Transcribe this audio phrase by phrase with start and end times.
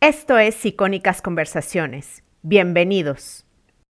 [0.00, 2.22] Esto es Icónicas Conversaciones.
[2.42, 3.44] Bienvenidos.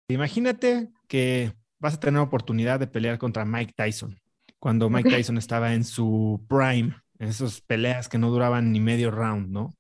[0.09, 4.19] Imagínate que vas a tener oportunidad de pelear contra Mike Tyson,
[4.57, 9.11] cuando Mike Tyson estaba en su prime, en esas peleas que no duraban ni medio
[9.11, 9.75] round, ¿no?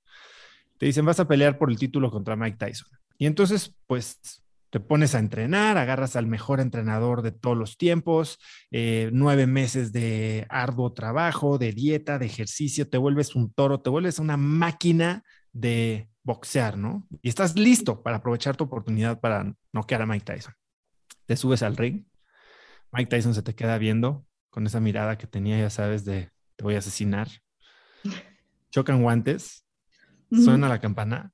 [0.77, 2.87] Te dicen, vas a pelear por el título contra Mike Tyson.
[3.17, 8.37] Y entonces, pues, te pones a entrenar, agarras al mejor entrenador de todos los tiempos,
[8.69, 13.89] eh, nueve meses de arduo trabajo, de dieta, de ejercicio, te vuelves un toro, te
[13.89, 17.07] vuelves una máquina de boxear, ¿no?
[17.21, 20.53] Y estás listo para aprovechar tu oportunidad para noquear a Mike Tyson.
[21.25, 22.05] Te subes al ring,
[22.91, 26.63] Mike Tyson se te queda viendo con esa mirada que tenía, ya sabes, de te
[26.63, 27.29] voy a asesinar.
[28.71, 29.65] Chocan guantes,
[30.31, 31.33] suena la campana,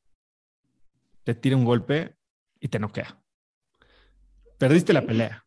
[1.23, 2.15] te tira un golpe
[2.59, 3.21] y te noquea.
[4.57, 5.45] Perdiste la pelea.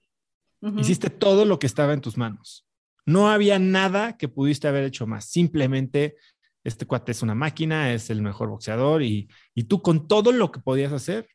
[0.79, 2.67] Hiciste todo lo que estaba en tus manos.
[3.07, 5.25] No había nada que pudiste haber hecho más.
[5.25, 6.17] Simplemente
[6.65, 9.29] este cuate es una máquina, es el mejor boxeador y,
[9.69, 11.29] tú con todo lo que podías hacer,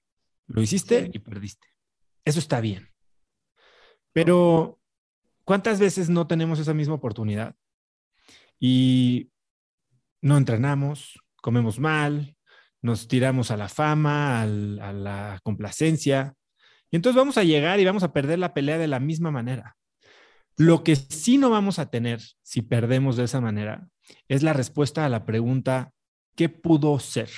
[0.48, 1.67] lo hiciste y perdiste.
[2.23, 2.90] Eso está bien.
[4.14, 4.80] Pero,
[5.44, 7.56] ¿cuántas veces no tenemos esa misma oportunidad?
[8.59, 9.32] Y
[10.22, 12.36] no entrenamos, comemos mal,
[12.82, 16.36] nos tiramos a la fama, a la complacencia.
[16.92, 19.76] Y entonces vamos a llegar y vamos a perder la pelea de la misma manera.
[20.58, 23.89] Lo que sí no vamos a tener si perdemos de esa manera
[24.30, 25.92] es la respuesta a la pregunta,
[26.36, 27.30] ¿qué pudo ser?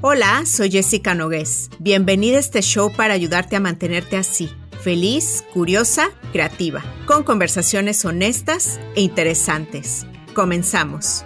[0.00, 1.68] Hola, soy Jessica Nogués.
[1.78, 4.48] Bienvenida a este show para ayudarte a mantenerte así,
[4.80, 10.06] feliz, curiosa, creativa, con conversaciones honestas e interesantes.
[10.34, 11.25] Comenzamos.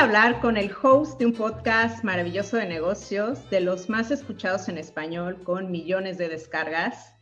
[0.00, 4.78] Hablar con el host de un podcast maravilloso de negocios, de los más escuchados en
[4.78, 7.14] español, con millones de descargas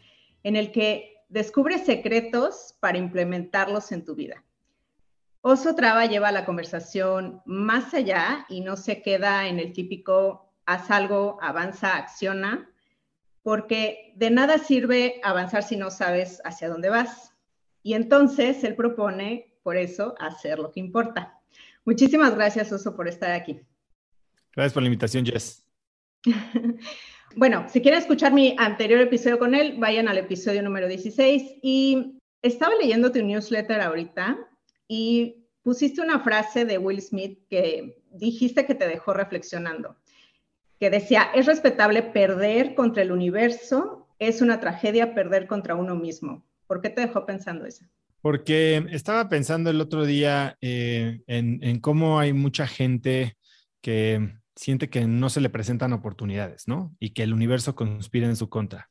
[0.44, 4.44] en el que descubres secretos para implementarlos en tu vida.
[5.40, 10.88] Oso Traba lleva la conversación más allá y no se queda en el típico haz
[10.92, 12.70] algo, avanza, acciona,
[13.42, 17.34] porque de nada sirve avanzar si no sabes hacia dónde vas.
[17.83, 21.37] Y entonces él propone, por eso, hacer lo que importa.
[21.88, 23.62] Muchísimas gracias, Oso, por estar aquí.
[24.54, 25.64] Gracias por la invitación, Jess.
[27.36, 31.58] Bueno, si quieren escuchar mi anterior episodio con él, vayan al episodio número 16.
[31.62, 34.38] Y estaba leyendo tu newsletter ahorita
[34.88, 39.96] y pusiste una frase de Will Smith que dijiste que te dejó reflexionando,
[40.80, 46.44] que decía, es respetable perder contra el universo, es una tragedia perder contra uno mismo.
[46.66, 47.84] ¿Por qué te dejó pensando eso?
[48.20, 53.36] Porque estaba pensando el otro día eh, en cómo hay mucha gente
[53.80, 56.95] que siente que no se le presentan oportunidades, ¿no?
[56.98, 58.90] Y que el universo conspira en su contra.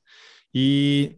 [0.53, 1.17] Y,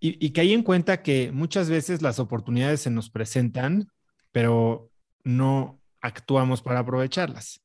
[0.00, 3.88] y, que hay en cuenta que muchas veces las oportunidades se nos presentan,
[4.32, 4.90] pero
[5.24, 7.62] no actuamos para aprovecharlas.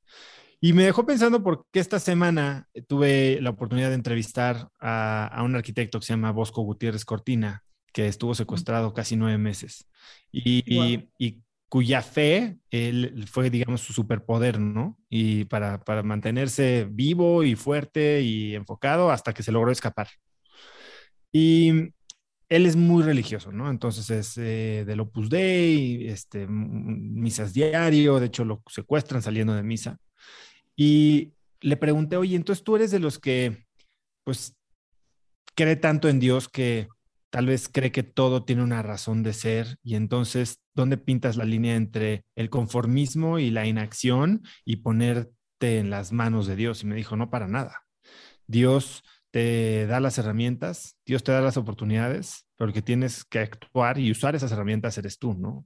[0.60, 6.00] Y me dejó pensando porque esta semana tuve la oportunidad de entrevistar a, un arquitecto
[6.00, 9.88] que se llama Bosco Gutiérrez Cortina, que estuvo secuestrado casi nueve meses.
[10.32, 10.64] Y,
[11.18, 11.42] y
[11.72, 15.00] cuya fe él, fue, digamos, su superpoder, ¿no?
[15.10, 20.10] Y para, para, mantenerse vivo y fuerte y enfocado hasta que se logró escapar.
[21.32, 21.94] Y
[22.50, 23.70] él es muy religioso, ¿no?
[23.70, 29.64] Entonces es eh, del Opus Dei, este, misas diario, de hecho lo secuestran saliendo de
[29.64, 29.98] misa.
[30.76, 31.32] Y
[31.62, 33.66] le pregunté, oye, entonces tú eres de los que,
[34.26, 34.58] pues,
[35.56, 36.90] cree tanto en Dios que
[37.32, 41.46] tal vez cree que todo tiene una razón de ser y entonces, ¿dónde pintas la
[41.46, 46.84] línea entre el conformismo y la inacción y ponerte en las manos de Dios?
[46.84, 47.84] Y me dijo, no para nada.
[48.48, 53.98] Dios te da las herramientas, Dios te da las oportunidades, pero que tienes que actuar
[53.98, 55.66] y usar esas herramientas eres tú, ¿no?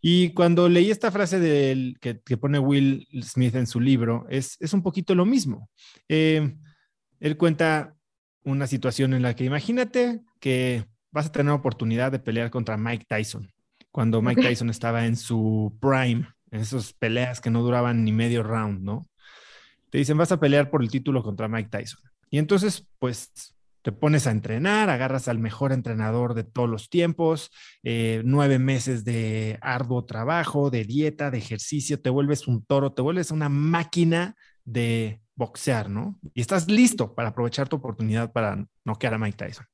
[0.00, 4.74] Y cuando leí esta frase del, que, pone Will Smith en su libro, es, es
[4.74, 5.70] un poquito lo mismo.
[6.08, 6.54] Eh,
[7.20, 7.96] él cuenta
[8.44, 13.06] una situación en la que imagínate que vas a tener oportunidad de pelear contra Mike
[13.08, 13.50] Tyson,
[13.90, 18.42] cuando Mike Tyson estaba en su prime, en esas peleas que no duraban ni medio
[18.42, 19.08] round, ¿no?
[19.90, 22.00] Te dicen, vas a pelear por el título contra Mike Tyson.
[22.30, 27.50] Y entonces, pues, te pones a entrenar, agarras al mejor entrenador de todos los tiempos,
[27.82, 33.02] eh, nueve meses de arduo trabajo, de dieta, de ejercicio, te vuelves un toro, te
[33.02, 36.18] vuelves una máquina de boxear, ¿no?
[36.32, 39.66] Y estás listo para aprovechar tu oportunidad para noquear a Mike Tyson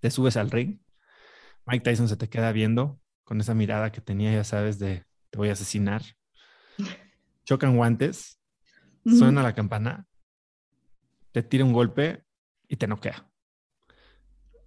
[0.00, 0.78] te subes al ring,
[1.66, 5.38] Mike Tyson se te queda viendo con esa mirada que tenía, ya sabes, de te
[5.38, 6.02] voy a asesinar.
[7.44, 8.40] Chocan guantes,
[9.04, 10.06] suena la campana,
[11.32, 12.24] te tira un golpe
[12.68, 13.28] y te noquea.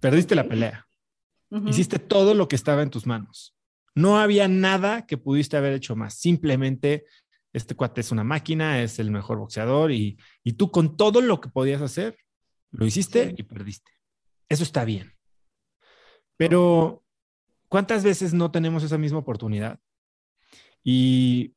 [0.00, 0.86] Perdiste la pelea.
[1.66, 3.54] Hiciste todo lo que estaba en tus manos.
[3.94, 6.14] No había nada que pudiste haber hecho más.
[6.14, 7.04] Simplemente
[7.52, 10.18] este cuate es una máquina, es el mejor boxeador y,
[10.56, 12.16] tú con todo lo que podías hacer,
[12.70, 13.90] lo hiciste y perdiste.
[14.48, 15.12] Eso está bien.
[16.36, 17.04] Pero,
[17.68, 19.78] ¿cuántas veces no tenemos esa misma oportunidad?
[20.82, 21.54] Y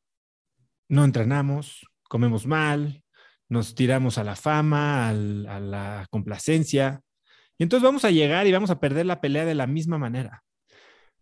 [0.89, 3.03] no entrenamos, comemos mal,
[3.47, 7.01] nos tiramos a la fama, a la complacencia.
[7.57, 10.43] Y entonces vamos a llegar y vamos a perder la pelea de la misma manera.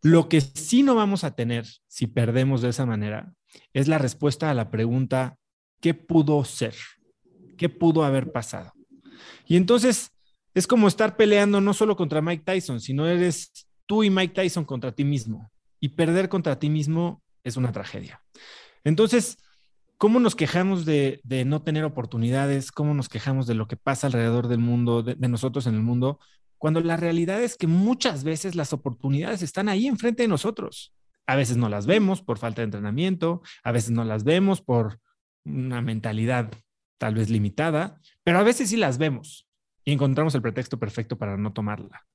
[0.02, 3.34] Lo que sí no vamos a tener si perdemos de esa manera
[3.74, 5.38] es la respuesta a la pregunta,
[5.80, 6.76] ¿qué pudo ser?
[7.58, 8.74] ¿Qué pudo haber pasado?
[9.48, 10.12] Y entonces
[10.54, 14.66] es como estar peleando no solo contra Mike Tyson, sino eres tú y Mike Tyson
[14.66, 15.52] contra ti mismo.
[15.80, 18.22] Y perder contra ti mismo es una tragedia.
[18.84, 19.38] Entonces,
[19.98, 22.72] ¿cómo nos quejamos de, no tener oportunidades?
[22.72, 26.20] ¿Cómo nos quejamos de lo que pasa alrededor del mundo, de nosotros en el mundo?
[26.62, 30.94] cuando la realidad es que muchas veces las oportunidades están ahí enfrente de nosotros.
[31.28, 35.00] A veces no las vemos por falta de entrenamiento, a veces no las vemos por
[35.46, 36.52] una mentalidad
[36.98, 39.48] tal vez limitada, pero a veces sí las vemos
[39.84, 42.06] y encontramos el pretexto perfecto para no tomarla.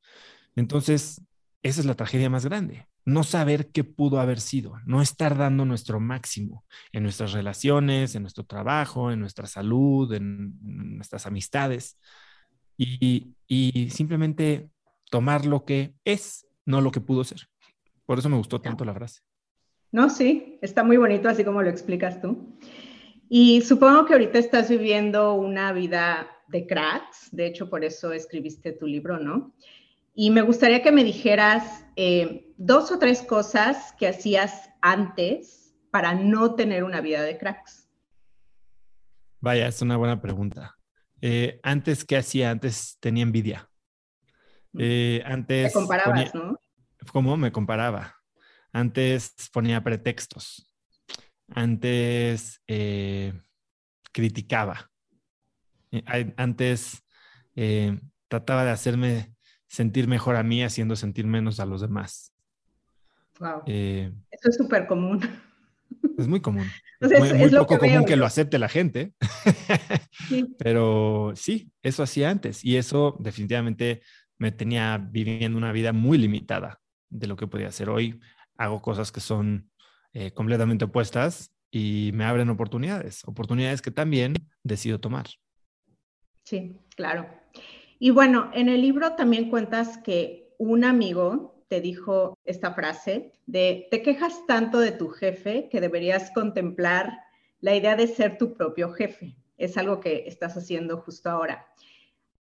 [0.54, 1.20] Entonces,
[1.62, 5.64] esa es la tragedia más grande, no saber qué pudo haber sido, no estar dando
[5.64, 10.54] nuestro máximo en nuestras relaciones, en nuestro trabajo, en nuestra salud, en
[10.96, 11.98] nuestras amistades
[12.76, 13.34] y,
[13.90, 14.70] simplemente
[15.10, 17.48] tomar lo que es, no lo que pudo ser.
[18.06, 19.20] Por eso me gustó tanto la frase.
[19.92, 22.56] No, sí, está muy bonito así como lo explicas tú.
[23.28, 28.72] Y supongo que ahorita estás viviendo una vida de cracks, de hecho por eso escribiste
[28.72, 29.54] tu libro, ¿no?
[30.14, 36.14] Y me gustaría que me dijeras eh, dos o tres cosas que hacías antes para
[36.14, 37.88] no tener una vida de cracks.
[39.40, 40.78] Vaya, es una buena pregunta.
[41.20, 42.50] Eh, antes, ¿qué hacía?
[42.50, 43.68] Antes tenía envidia.
[44.78, 45.68] Eh, antes.
[45.68, 46.58] Te comparabas, ¿no?
[47.12, 48.16] ¿Cómo me comparaba?
[48.72, 50.72] Antes ponía pretextos.
[51.48, 53.32] Antes eh,
[54.12, 54.90] criticaba.
[56.36, 57.02] Antes
[58.28, 59.34] trataba de hacerme
[59.66, 62.32] sentir mejor a mí haciendo sentir menos a los demás.
[63.38, 63.62] Wow.
[63.66, 65.20] Eso es súper común.
[66.18, 66.66] Es muy común.
[67.00, 69.12] es, muy, poco común que lo acepte la gente.
[70.58, 74.02] Pero sí, eso hacía antes y eso definitivamente
[74.38, 76.80] me tenía viviendo una vida muy limitada
[77.10, 78.20] de lo que podía hacer hoy.
[78.56, 79.70] Hago cosas que son
[80.12, 85.26] eh, completamente opuestas y me abren oportunidades, oportunidades que también decido tomar.
[86.42, 87.28] Sí, claro.
[87.98, 93.88] Y bueno, en el libro también cuentas que un amigo te dijo esta frase de,
[93.90, 97.18] te quejas tanto de tu jefe que deberías contemplar
[97.60, 99.36] la idea de ser tu propio jefe.
[99.56, 101.66] Es algo que estás haciendo justo ahora.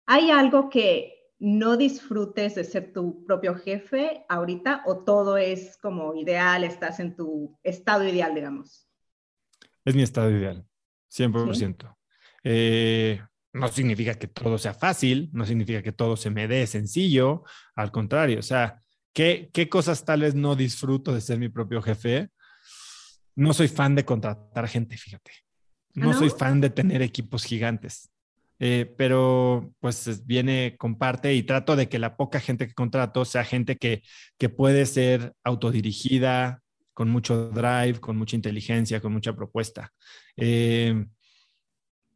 [0.05, 6.15] ¿Hay algo que no disfrutes de ser tu propio jefe ahorita o todo es como
[6.15, 8.87] ideal, estás en tu estado ideal, digamos?
[9.85, 10.65] Es mi estado ideal,
[11.09, 11.95] 100%.
[12.43, 17.43] Eh, no significa que todo sea fácil, no significa que todo se me dé sencillo,
[17.75, 22.29] al contrario, o sea, ¿Qué, cosas tales no disfruto de ser mi propio jefe?
[23.35, 25.31] No soy fan de contratar gente, fíjate.
[25.93, 28.11] No, soy fan de tener equipos gigantes.
[28.65, 33.43] Eh, pero pues viene, comparte y trato de que la poca gente que contrato sea
[33.43, 34.03] gente que,
[34.37, 36.61] que puede ser autodirigida,
[36.93, 39.91] con mucho drive, con mucha inteligencia, con mucha propuesta.
[40.37, 41.05] Eh,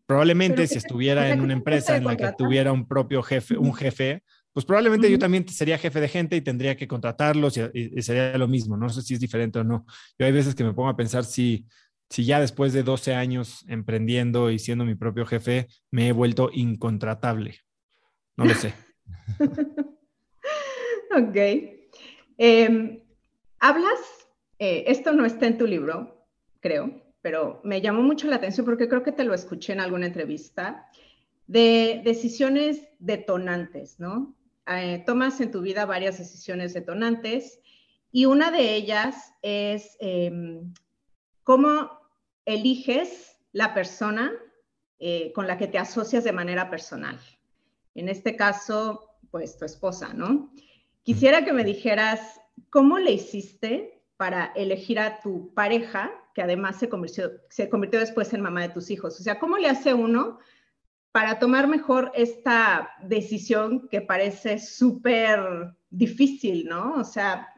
[0.05, 4.23] probablemente si estuviera en una empresa en la que tuviera un propio jefe, un jefe,
[4.53, 8.47] pues probablemente yo también sería jefe de gente y tendría que contratarlos y, sería lo
[8.47, 8.77] mismo.
[8.77, 9.85] No sé si es diferente o no.
[10.17, 11.67] Yo hay veces que me pongo a pensar si,
[12.09, 16.49] si ya después de 12 años emprendiendo y siendo mi propio jefe, me he vuelto
[16.53, 17.59] incontratable.
[18.37, 18.73] No lo sé.
[21.11, 21.37] ok.
[22.37, 22.99] Em,
[23.59, 23.99] hablas,
[24.59, 26.27] eh, esto no está en tu libro,
[26.59, 30.05] creo, pero me llamó mucho la atención porque creo que te lo escuché en alguna
[30.05, 30.87] entrevista,
[31.47, 34.35] de decisiones detonantes, ¿no?
[34.67, 37.61] Eh, tomas en tu vida varias decisiones detonantes
[38.11, 40.73] y una de ellas es em,
[41.43, 41.96] cómo
[42.47, 44.31] eliges la persona
[44.99, 47.19] eh, con la que te asocias de manera personal.
[47.93, 50.51] En este caso, pues tu esposa, ¿no?
[51.03, 52.39] Quisiera que me dijeras
[52.69, 58.33] cómo le hiciste para elegir a tu pareja, que además se convirtió, se convirtió después
[58.33, 59.19] en mamá de tus hijos.
[59.19, 60.39] O sea, ¿cómo le hace uno
[61.11, 66.93] para tomar mejor esta decisión que parece súper difícil, ¿no?
[66.93, 67.53] O sea,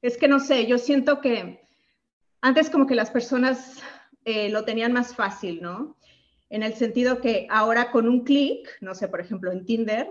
[0.00, 1.68] es que no sé, yo siento que
[2.40, 3.82] antes como que las personas
[4.24, 5.96] eh, lo tenían más fácil, ¿no?
[6.50, 10.08] En el sentido que ahora con un clic, no sé, por ejemplo, en Tinder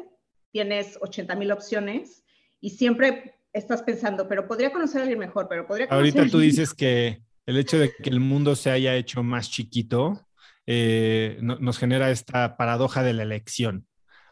[0.51, 2.23] tienes 80 mil opciones
[2.59, 6.39] y siempre estás pensando, pero podría conocer a alguien mejor, pero podría conocer Ahorita tú
[6.39, 10.27] dices que el hecho de que el mundo se haya hecho más chiquito
[10.65, 13.85] eh, nos genera esta paradoja de la elección.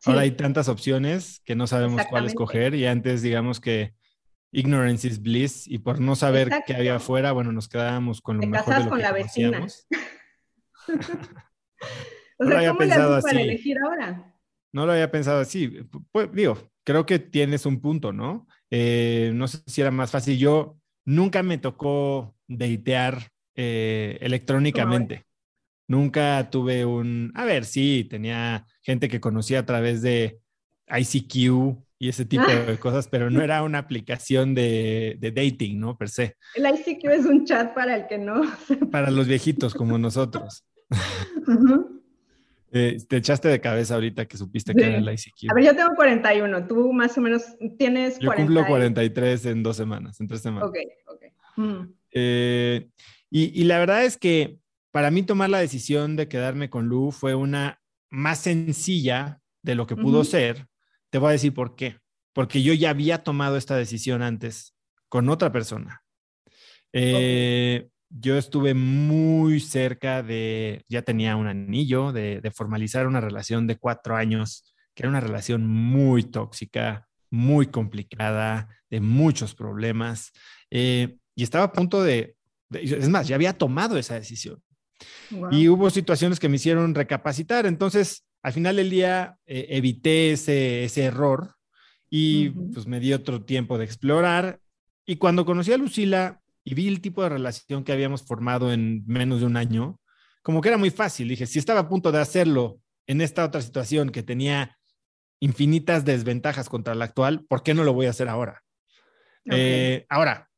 [0.05, 3.93] Ahora hay tantas opciones que no sabemos cuál escoger y antes digamos que
[4.51, 8.47] ignorance is bliss y por no saber qué había afuera, bueno, nos quedábamos con lo
[8.47, 9.65] mejor de lo con que la vecina.
[12.37, 13.27] o sea, había pensado así.
[13.27, 14.35] para elegir ahora?
[14.73, 15.87] No lo había pensado así.
[16.11, 18.47] Pues, digo, creo que tienes un punto, ¿no?
[18.69, 20.37] Eh, no sé si era más fácil.
[20.37, 25.25] Yo nunca me tocó datear eh, electrónicamente.
[25.87, 30.39] Nunca tuve un, a ver, sí, tenía gente que conocía a través de
[30.87, 35.99] ICQ y ese tipo de cosas, pero no era una aplicación de, dating, ¿no?
[35.99, 36.35] Per se.
[36.55, 38.41] El ICQ es un chat para el que no.
[38.91, 40.65] Para los viejitos como nosotros.
[42.73, 45.51] Eh, te echaste de cabeza ahorita que supiste que era el ICQ.
[45.51, 47.43] A ver, yo tengo 41, tú más o menos
[47.77, 48.25] tienes 40.
[48.25, 50.69] Yo cumplo 43 en dos semanas, en tres semanas.
[50.69, 51.23] Ok, ok.
[51.57, 51.93] Mm.
[52.13, 52.87] Eh,
[53.29, 54.57] y, la verdad es que
[54.89, 57.79] para mí tomar la decisión de quedarme con Lu fue una
[58.09, 60.70] más sencilla de lo que pudo ser.
[61.11, 61.99] Te voy a decir por qué.
[62.33, 64.73] Porque yo ya había tomado esta decisión antes
[65.09, 66.01] con otra persona.
[66.93, 73.77] Eh, yo estuve muy cerca de, ya tenía un anillo, de, formalizar una relación de
[73.77, 80.31] cuatro años, que era una relación muy tóxica, muy complicada, de muchos problemas.
[80.69, 82.35] Eh, y estaba a punto de,
[82.71, 84.61] es más, ya había tomado esa decisión.
[85.51, 87.65] Y hubo situaciones que me hicieron recapacitar.
[87.65, 91.55] Entonces, al final del día, eh, evité ese, ese error
[92.09, 94.59] y pues me di otro tiempo de explorar.
[95.05, 99.03] Y cuando conocí a Lucila y vi el tipo de relación que habíamos formado en
[99.07, 99.99] menos de un año,
[100.43, 101.29] como que era muy fácil.
[101.29, 104.77] Dije, si estaba a punto de hacerlo en esta otra situación que tenía
[105.39, 108.63] infinitas desventajas contra la actual, ¿por qué no lo voy a hacer ahora?
[109.45, 110.50] Eh, ahora,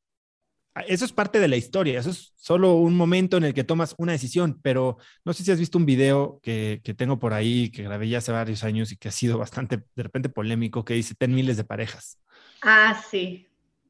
[0.88, 3.94] eso es parte de la historia, eso es solo un momento en el que tomas
[3.98, 7.84] una decisión, pero no sé si has visto un video que, tengo por ahí, que
[7.84, 11.14] grabé ya hace varios años y que ha sido bastante, de repente, polémico, que dice,
[11.16, 12.20] ten miles de parejas.
[12.62, 13.48] Ah, sí.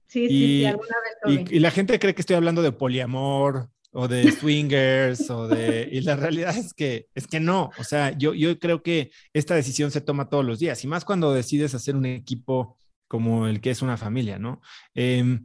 [0.08, 1.50] Sí, sí, sí, alguna vez.
[1.50, 5.88] Y, y, la gente cree que estoy hablando de poliamor o de swingers o de...
[5.92, 9.56] Y la realidad es que, es que no, o sea, yo, yo creo que esta
[9.56, 13.62] decisión se toma todos los días y más cuando decides hacer un equipo como el
[13.62, 14.62] que es una familia, ¿no?
[14.96, 15.40] Eh,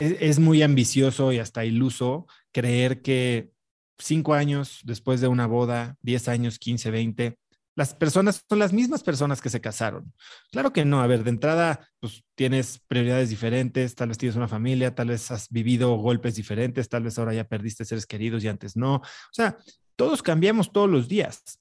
[0.00, 3.52] es, muy ambicioso y hasta iluso creer que
[3.98, 7.38] cinco años después de una boda, diez años, quince, veinte,
[7.76, 10.12] las personas son las mismas personas que se casaron.
[10.50, 14.48] Claro que no, a ver, de entrada, pues tienes prioridades diferentes, tal vez tienes una
[14.48, 18.48] familia, tal vez has vivido golpes diferentes, tal vez ahora ya perdiste seres queridos y
[18.48, 18.96] antes no.
[18.96, 19.56] O sea,
[19.96, 21.60] todos cambiamos todos los días.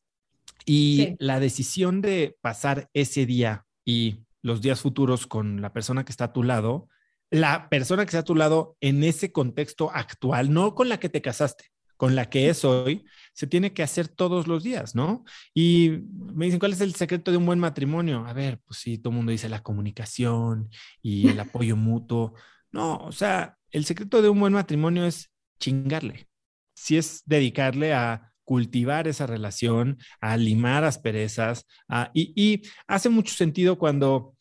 [0.65, 6.11] Y la decisión de pasar ese día y los días futuros con la persona que
[6.11, 6.89] está a tu lado
[7.31, 11.09] la persona que está a tu lado en ese contexto actual, no con la que
[11.09, 11.65] te casaste,
[11.97, 15.25] con la que es hoy, se tiene que hacer todos los días, ¿no?
[15.53, 18.25] Y me dicen, ¿cuál es el secreto de un buen matrimonio?
[18.25, 20.69] A ver, pues sí, todo el mundo dice la comunicación
[21.01, 22.33] y el apoyo mutuo.
[22.71, 26.27] No, o sea, el secreto de un buen matrimonio es chingarle.
[26.73, 31.65] Si es dedicarle a cultivar esa relación, a limar asperezas,
[32.13, 34.35] y, y hace mucho sentido cuando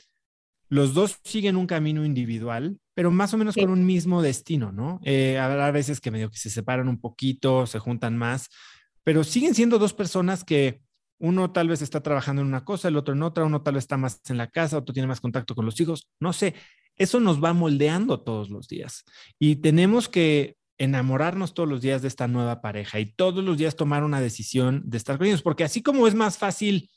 [0.69, 5.01] los dos siguen un camino individual, pero más o menos con un mismo destino, ¿no?
[5.05, 8.49] Eh, habrá veces que medio que se separan un poquito, se juntan más,
[9.05, 10.83] pero siguen siendo dos personas que
[11.19, 13.85] uno tal vez está trabajando en una cosa, el otro en otra, uno tal vez
[13.85, 16.55] está más en la casa, otro tiene más contacto con los hijos, no sé,
[16.97, 19.05] eso nos va moldeando todos los días.
[19.39, 23.75] Y tenemos que enamorarnos todos los días de esta nueva pareja y todos los días
[23.75, 26.91] tomar una decisión de estar con ellos, porque así como es más fácil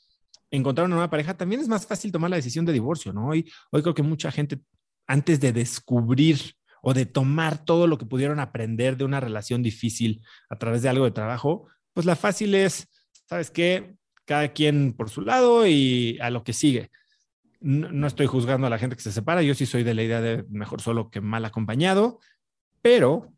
[0.52, 3.28] encontrar una nueva pareja, también es más fácil tomar la decisión de divorcio, ¿no?
[3.28, 4.60] Hoy, hoy creo que mucha gente,
[5.06, 10.20] antes de descubrir o de tomar todo lo que pudieron aprender de una relación difícil
[10.50, 12.88] a través de algo de trabajo, pues la fácil es,
[13.28, 13.94] ¿sabes qué?
[14.26, 16.90] Cada quien por su lado y a lo que sigue.
[17.60, 20.02] No, no, estoy juzgando a la gente que se separa, yo sí soy de la
[20.02, 22.18] idea de mejor solo que mal acompañado,
[22.82, 23.32] pero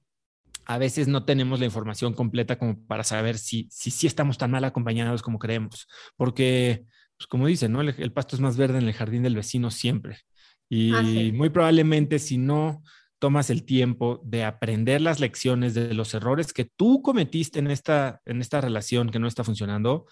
[0.67, 4.51] a veces no tenemos la información completa como para saber si si, si estamos tan
[4.51, 6.87] mal acompañados como creemos, porque
[7.25, 7.81] pues como dicen, ¿no?
[7.81, 10.19] El, pasto es más verde en el jardín del vecino siempre.
[10.69, 11.03] Y ah,
[11.33, 12.83] muy probablemente si no
[13.19, 18.21] tomas el tiempo de aprender las lecciones de los errores que tú cometiste en esta,
[18.27, 20.07] en esta relación que no está funcionando,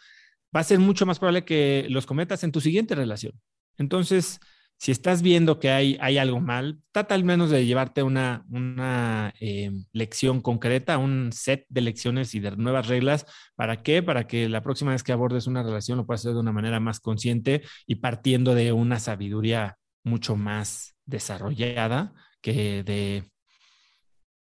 [0.57, 3.39] va a ser mucho más probable que los cometas en tu siguiente relación.
[3.77, 4.41] Entonces,
[4.83, 9.33] si estás viendo que hay, hay algo mal, trata al menos de llevarte una, una
[9.39, 13.25] eh, lección concreta, un set de lecciones y de nuevas reglas.
[13.55, 14.03] ¿Para qué?
[14.03, 16.81] Para que la próxima vez que abordes una relación lo puedas hacer de una manera
[16.81, 23.23] más consciente y partiendo de una sabiduría mucho más desarrollada que de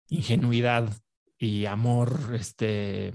[0.08, 0.88] ingenuidad
[1.36, 3.12] y amor este, eh,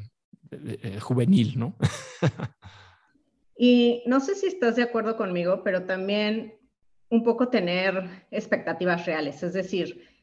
[0.51, 1.75] eh, juvenil, ¿no?
[3.57, 6.59] y no sé si estás de acuerdo conmigo, pero también
[7.09, 10.15] un poco tener expectativas reales, es decir,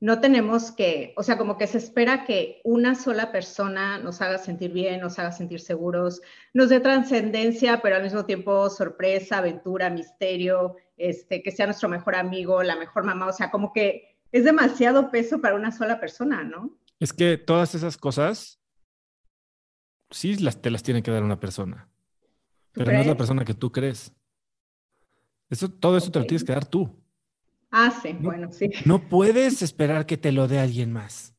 [0.00, 4.38] no tenemos que, o sea, como que se espera que una sola persona nos haga
[4.38, 6.22] sentir bien, nos haga sentir seguros,
[6.54, 12.14] nos dé trascendencia, pero al mismo tiempo sorpresa, aventura, misterio, este, que sea nuestro mejor
[12.14, 16.44] amigo, la mejor mamá, o sea, como que es demasiado peso para una sola persona,
[16.44, 16.78] ¿no?
[16.98, 18.60] Es que todas esas cosas,
[20.10, 21.90] sí, las, te las tiene que dar una persona,
[22.72, 24.12] pero no es la persona que tú crees.
[25.50, 26.88] Eso, todo eso te lo tienes que dar tú.
[27.70, 28.70] Ah, sí, bueno, sí.
[28.84, 31.34] No puedes esperar que te lo dé alguien más.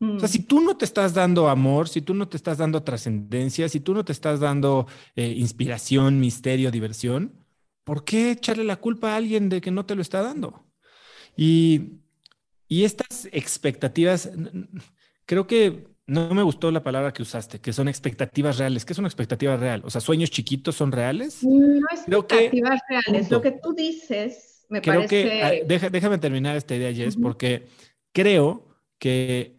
[0.00, 0.32] O sea, mm.
[0.32, 3.80] si tú no te estás dando amor, si tú no te estás dando trascendencia, si
[3.80, 7.44] tú no te estás dando eh, inspiración, misterio, diversión,
[7.84, 10.66] ¿por qué echarle la culpa a alguien de que no te lo está dando?
[11.36, 12.00] Y,
[12.68, 14.30] y estas expectativas,
[15.26, 18.84] creo que no me gustó la palabra que usaste, que son expectativas reales.
[18.84, 19.82] ¿Qué es una expectativa real?
[19.84, 21.42] O sea, sueños chiquitos son reales.
[21.42, 23.30] No expectativas reales.
[23.30, 27.66] Lo que tú dices creo que, ah, déjame terminar esta idea, Jess, porque
[28.12, 28.66] creo
[28.98, 29.56] que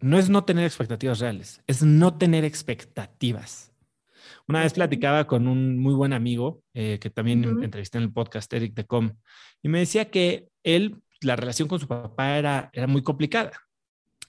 [0.00, 3.72] no es no tener expectativas reales, es no tener expectativas.
[4.48, 8.52] Una vez platicaba con un muy buen amigo eh, que también entrevisté en el podcast,
[8.52, 9.12] Eric de Com,
[9.62, 13.52] y me decía que él, la relación con su papá era, era muy complicada,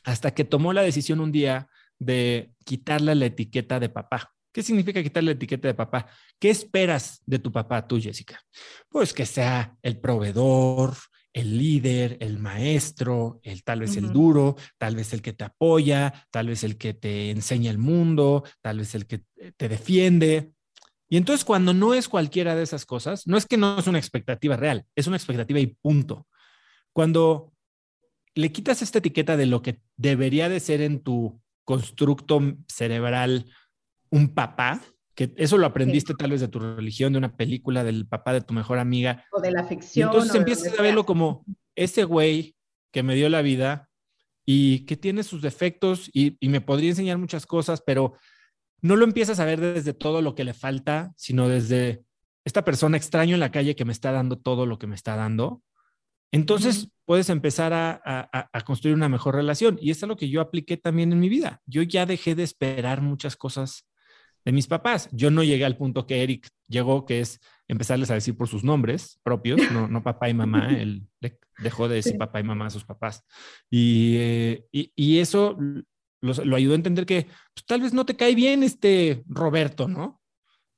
[0.03, 1.67] hasta que tomó la decisión un día
[1.99, 4.33] de quitarle la etiqueta de papá.
[4.51, 6.07] ¿Qué significa quitarle la etiqueta de papá?
[6.39, 8.41] ¿Qué esperas de tu papá, tú, Jessica?
[8.89, 10.95] Pues que sea el proveedor,
[11.33, 16.25] el líder, el maestro, el tal vez el duro, tal vez el que te apoya,
[16.29, 19.23] tal vez el que te enseña el mundo, tal vez el que
[19.55, 20.51] te defiende.
[21.07, 23.99] Y entonces cuando no es cualquiera de esas cosas, no es que no es una
[23.99, 26.27] expectativa real, es una expectativa y punto.
[26.93, 27.50] Cuando
[28.35, 33.45] le quitas esta etiqueta de lo que debería de ser en tu constructo cerebral
[34.09, 34.81] un papá,
[35.15, 38.41] que eso lo aprendiste tal vez de tu religión, de una película, del papá de
[38.41, 39.25] tu mejor amiga.
[39.31, 40.09] O de la ficción.
[40.09, 42.55] entonces empiezas a verlo como ese güey
[42.91, 43.89] que me dio la vida
[44.45, 48.15] y que tiene sus defectos y, y, me podría enseñar muchas cosas, pero
[48.81, 52.03] no lo empiezas a ver desde todo lo que le falta, sino desde
[52.43, 55.15] esta persona extraño en la calle que me está dando todo lo que me está
[55.15, 55.61] dando.
[56.31, 59.77] Entonces puedes empezar a, a, a, construir una mejor relación.
[59.81, 61.61] Y eso es lo que yo apliqué también en mi vida.
[61.65, 63.85] Yo ya dejé de esperar muchas cosas
[64.45, 65.09] de mis papás.
[65.11, 68.63] Yo no llegué al punto que Eric llegó, que es empezarles a decir por sus
[68.63, 70.69] nombres propios, no, no papá y mamá.
[70.79, 71.07] Él
[71.59, 73.23] dejó de decir papá y mamá a sus papás.
[73.69, 75.57] Y, eh, y, eso
[76.21, 80.21] lo ayudó a entender que pues, tal vez no te cae bien este Roberto, ¿no?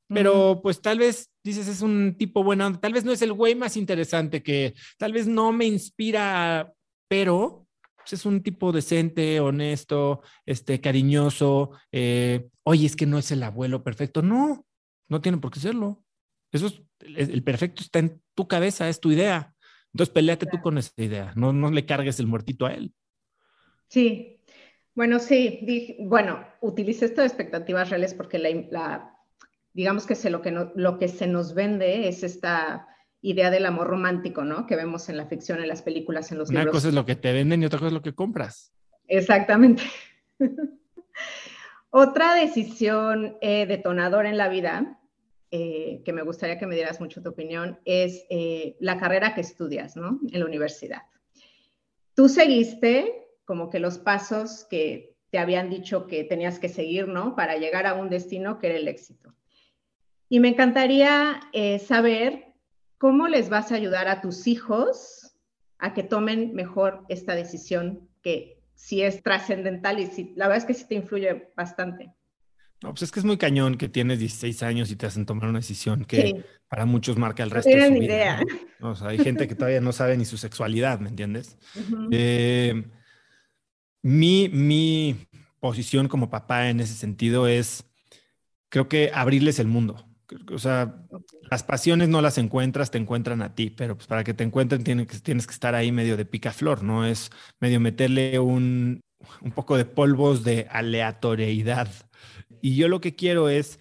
[0.08, 3.56] Pero pues tal vez dices es un tipo bueno, tal vez no es el güey
[3.56, 6.74] más interesante que tal vez no me inspira,
[7.08, 11.72] pero pues, es un tipo decente, honesto, este, cariñoso.
[11.92, 14.22] Eh, Oye, es que no es el abuelo perfecto.
[14.22, 14.66] No,
[15.10, 16.04] no tiene por qué serlo.
[16.52, 19.54] Eso es, el perfecto está en tu cabeza, es tu idea.
[19.94, 21.34] Entonces, peleate tú con esa idea.
[21.36, 22.94] No, no le cargues el muertito a él.
[23.90, 24.42] Sí.
[24.96, 25.98] Bueno, sí.
[26.00, 29.13] bueno, utilicé esto de expectativas reales porque la,
[29.74, 32.88] digamos que, se, lo, que lo que se nos vende es esta
[33.22, 34.68] idea del amor romántico, ¿no?
[34.68, 36.66] Que vemos en la ficción, en las películas, en los libros.
[36.66, 38.74] Una cosa es lo que te venden y otra cosa es lo que compras.
[39.08, 39.84] Exactamente.
[41.90, 45.00] otra decisión eh, detonadora en la vida,
[45.52, 49.42] eh, que me gustaría que me dieras mucho tu opinión, es eh, la carrera que
[49.42, 50.20] estudias, ¿no?
[50.32, 51.04] En la universidad.
[52.14, 57.36] Tú seguiste como que los pasos que te habían dicho que tenías que seguir, ¿no?
[57.36, 59.34] Para llegar a un destino que era el éxito.
[60.34, 61.42] Y me encantaría
[61.86, 62.54] saber
[62.98, 65.36] ¿cómo les vas a ayudar a tus hijos
[65.78, 70.66] a que tomen mejor esta decisión que sí es trascendental y sí, la verdad es
[70.66, 72.16] que sí te influye bastante?
[72.82, 75.50] No, pues es que es muy cañón que tienes 16 años y te hacen tomar
[75.50, 78.06] una decisión que para muchos marca el resto de su vida.
[78.06, 78.42] idea.
[78.82, 81.60] O sea, hay gente que todavía no sabe ni su sexualidad, ¿me entiendes?
[82.10, 82.86] Eh,
[84.02, 85.28] mi, mi
[85.60, 87.86] posición como papá en ese sentido es,
[88.70, 90.08] creo que abrirles el mundo.
[90.52, 90.96] O sea,
[91.50, 94.84] las pasiones no las encuentras, te encuentran a ti, pero pues para que te encuentren
[94.84, 97.06] tienes que, tienes que estar ahí medio de picaflor, ¿no?
[97.06, 99.02] Es medio meterle un,
[99.42, 101.90] un poco de polvos de aleatoriedad.
[102.62, 103.80] Y yo lo que quiero es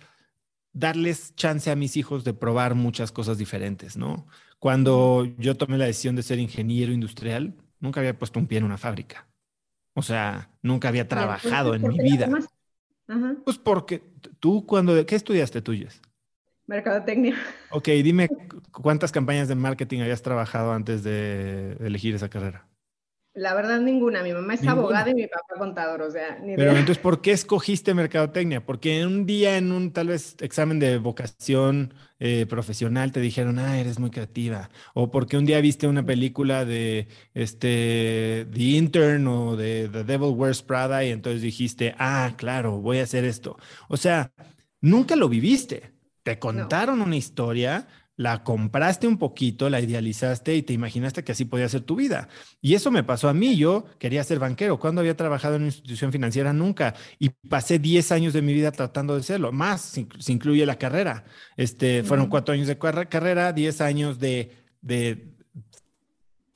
[0.73, 4.27] darles chance a mis hijos de probar muchas cosas diferentes, ¿no?
[4.59, 8.65] Cuando yo tomé la decisión de ser ingeniero industrial, nunca había puesto un pie en
[8.65, 9.29] una fábrica.
[9.95, 12.31] O sea, nunca había trabajado en mi vida.
[13.45, 14.03] Pues porque
[14.41, 16.01] tú cuando, ¿qué estudiaste tuyas?
[16.67, 17.35] Mercadotecnia.
[17.71, 18.29] Ok, dime
[18.71, 22.67] cuántas campañas de marketing habías trabajado antes de elegir esa carrera.
[23.35, 24.23] La verdad, ninguna.
[24.23, 27.33] Mi mamá es abogada y mi papá contador, o sea, ni Pero entonces, ¿por qué
[27.33, 28.63] escogiste mercadotecnia?
[28.65, 33.59] Porque en un día, en un tal vez examen de vocación eh, profesional, te dijeron,
[33.59, 34.69] ah, eres muy creativa.
[34.93, 40.35] O porque un día viste una película de este, The Intern o de The Devil
[40.35, 43.57] Wears Prada y entonces dijiste, ah, claro, voy a hacer esto.
[43.89, 44.31] O sea,
[44.83, 45.93] nunca lo viviste.
[46.23, 51.45] Te contaron una historia, la compraste un poquito, la idealizaste y te imaginaste que así
[51.45, 52.29] podía ser tu vida.
[52.61, 53.57] Y eso me pasó a mí.
[53.57, 54.79] Yo quería ser banquero.
[54.79, 56.53] Cuando había trabajado en una institución financiera?
[56.53, 56.95] Nunca.
[57.19, 59.51] Y pasé 10 años de mi vida tratando de serlo.
[59.51, 61.25] Más, si, incluye la carrera.
[61.57, 65.33] Este, Fueron cuatro años de carrera, 10 años de, de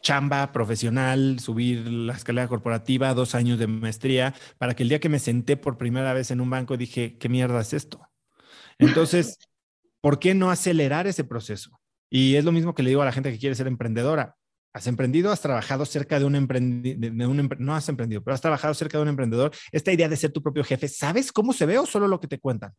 [0.06, 5.08] chamba profesional, subir la escalera corporativa, dos años de maestría, para que el día que
[5.08, 8.08] me senté por primera vez en un banco dije, ¿qué mierda es esto?
[8.78, 9.38] Entonces,
[10.00, 11.78] ¿Por qué no acelerar ese proceso?
[12.10, 14.36] Y es lo mismo que le digo a la gente que quiere ser emprendedora.
[14.72, 18.98] Has emprendido, has trabajado cerca de un emprendedor, no has emprendido, pero has trabajado cerca
[18.98, 19.52] de un emprendedor.
[19.72, 22.28] Esta idea de ser tu propio jefe, ¿sabes cómo se ve o solo lo que
[22.28, 22.74] te cuentan?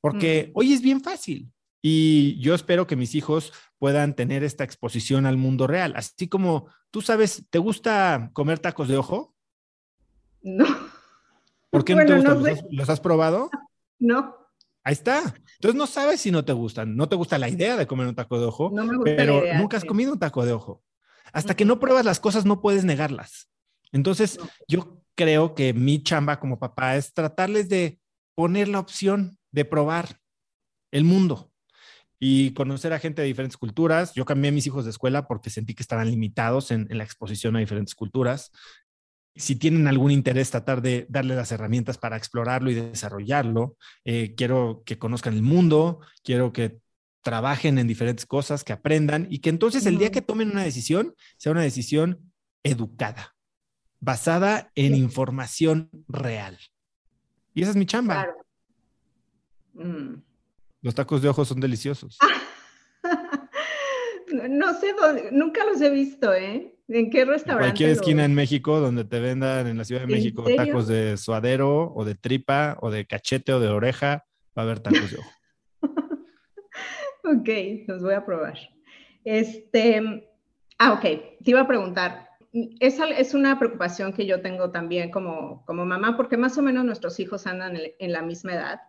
[0.00, 0.50] Porque mm.
[0.54, 5.36] hoy es bien fácil y yo espero que mis hijos puedan tener esta exposición al
[5.36, 5.92] mundo real.
[5.96, 9.34] Así como tú sabes, ¿te gusta comer tacos de ojo?
[10.42, 10.66] No.
[11.70, 12.42] ¿Por qué no te gustan?
[12.70, 13.50] ¿Los has probado?
[13.98, 14.41] No.
[14.84, 15.34] Ahí está.
[15.54, 16.96] Entonces no sabes si no te gustan.
[16.96, 18.72] No te gusta la idea de comer un taco de ojo,
[19.04, 20.82] pero nunca has comido un taco de ojo.
[21.32, 23.48] Hasta que no pruebas las cosas, no puedes negarlas.
[23.92, 28.00] Entonces, yo creo que mi chamba como papá es tratarles de
[28.34, 30.18] poner la opción de probar
[30.90, 31.50] el mundo
[32.18, 34.14] y conocer a gente de diferentes culturas.
[34.14, 37.56] Yo cambié a mis hijos de escuela porque sentí que estaban limitados en la exposición
[37.56, 38.50] a diferentes culturas
[39.34, 43.76] si tienen algún interés, tratar de darle las herramientas para explorarlo y desarrollarlo.
[44.04, 46.78] Eh, quiero que conozcan el mundo, quiero que
[47.22, 51.14] trabajen en diferentes cosas, que aprendan y que entonces el día que tomen una decisión
[51.38, 53.34] sea una decisión educada,
[54.00, 56.58] basada en información real.
[57.54, 58.28] Y esa es mi chamba.
[59.74, 60.14] Mm.
[60.82, 62.18] Los tacos de ojos son deliciosos.
[64.50, 64.94] no sé,
[65.30, 66.76] nunca los he visto, ¿eh?
[66.92, 67.64] ¿En qué restaurante?
[67.64, 71.16] En cualquier esquina en México donde te vendan en la Ciudad de México tacos de
[71.16, 74.26] suadero o de tripa o de cachete o de oreja,
[74.56, 75.30] va a haber tacos de ojo.
[77.24, 77.48] ok,
[77.88, 78.58] los voy a probar.
[79.24, 80.28] Este,
[80.78, 82.28] ah, ok, te iba a preguntar,
[82.80, 86.84] esa es una preocupación que yo tengo también como, como mamá, porque más o menos
[86.84, 88.80] nuestros hijos andan en, la misma edad.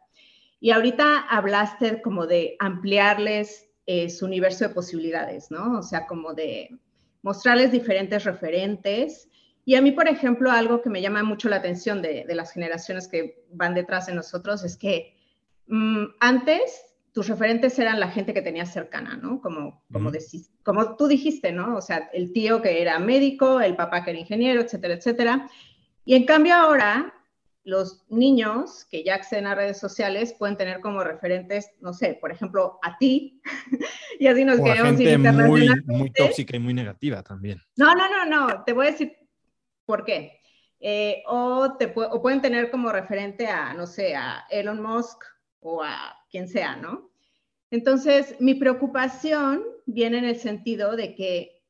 [0.60, 5.80] Y ahorita hablaste como de ampliarles eh, su universo de posibilidades, ¿no?
[5.80, 6.70] O sea, como de
[7.24, 9.28] mostrarles diferentes referentes.
[9.66, 13.08] Y a mí, por ejemplo, algo que me llama mucho la atención de, las generaciones
[13.08, 15.16] que van detrás de nosotros es que
[15.68, 19.40] mm, antes tus referentes eran la gente que tenías cercana, ¿no?
[19.40, 20.12] Como, como,
[20.64, 21.78] como tú dijiste, ¿no?
[21.78, 25.50] O sea, el tío que era médico, el papá que era ingeniero, etcétera, etcétera.
[26.06, 27.14] Y en cambio ahora
[27.64, 32.32] los niños que ya acceden a redes sociales pueden tener como referentes, no sé, por
[32.32, 33.42] ejemplo, a ti,
[34.20, 37.62] y así nos quedamos gente muy, muy tóxica y muy negativa también.
[37.78, 39.14] No, no, no, no, te voy a decir
[39.86, 40.40] por qué.
[40.86, 45.24] Eh, o, te, o pueden tener como referente a, no sé, a Elon Musk
[45.62, 47.10] o a quien sea, ¿no?
[47.72, 51.64] Entonces, mi preocupación viene en el sentido de que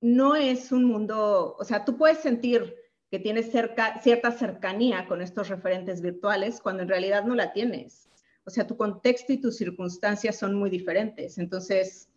[0.00, 2.74] no es un mundo, o sea, tú puedes sentir
[3.12, 8.08] que tienes cierta cercanía con estos referentes virtuales cuando en realidad no la tienes.
[8.44, 11.36] O sea, tu contexto y tus circunstancias son muy diferentes.
[11.36, 12.08] Entonces,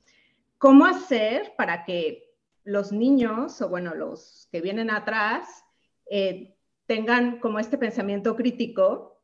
[0.58, 5.66] ¿cómo hacer para que los niños, o bueno, los que vienen atrás,
[6.10, 6.56] eh,
[6.86, 9.22] tengan como este pensamiento crítico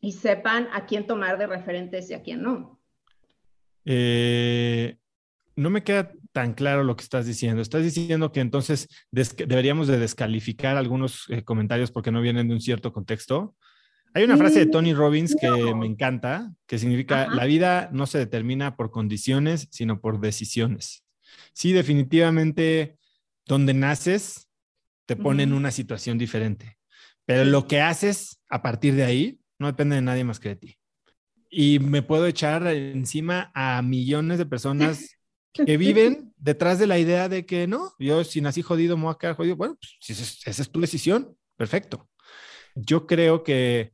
[0.00, 2.80] y sepan a quién tomar de referentes y a quién no?
[3.84, 4.98] Eh,
[5.54, 7.60] no me queda tan claro lo que estás diciendo.
[7.60, 12.60] Estás diciendo que entonces deberíamos de descalificar algunos eh, comentarios porque no vienen de un
[12.60, 13.56] cierto contexto.
[14.14, 18.06] Hay una frase de mm, Tony Robbins que me encanta, que significa, la vida no
[18.06, 21.04] se determina por condiciones, sino por decisiones.
[21.54, 22.98] Sí, definitivamente,
[23.44, 24.48] donde naces,
[25.06, 26.78] te pone en una situación diferente,
[27.26, 30.56] pero lo que haces a partir de ahí no depende de nadie más que de
[30.56, 30.78] ti.
[31.50, 35.10] Y me puedo echar encima a millones de personas
[35.52, 39.12] que viven detrás de la idea de que no, yo si nací jodido me voy
[39.12, 39.56] a quedar jodido.
[39.56, 42.08] Bueno, pues, si esa es tu decisión, perfecto.
[42.74, 43.92] Yo creo que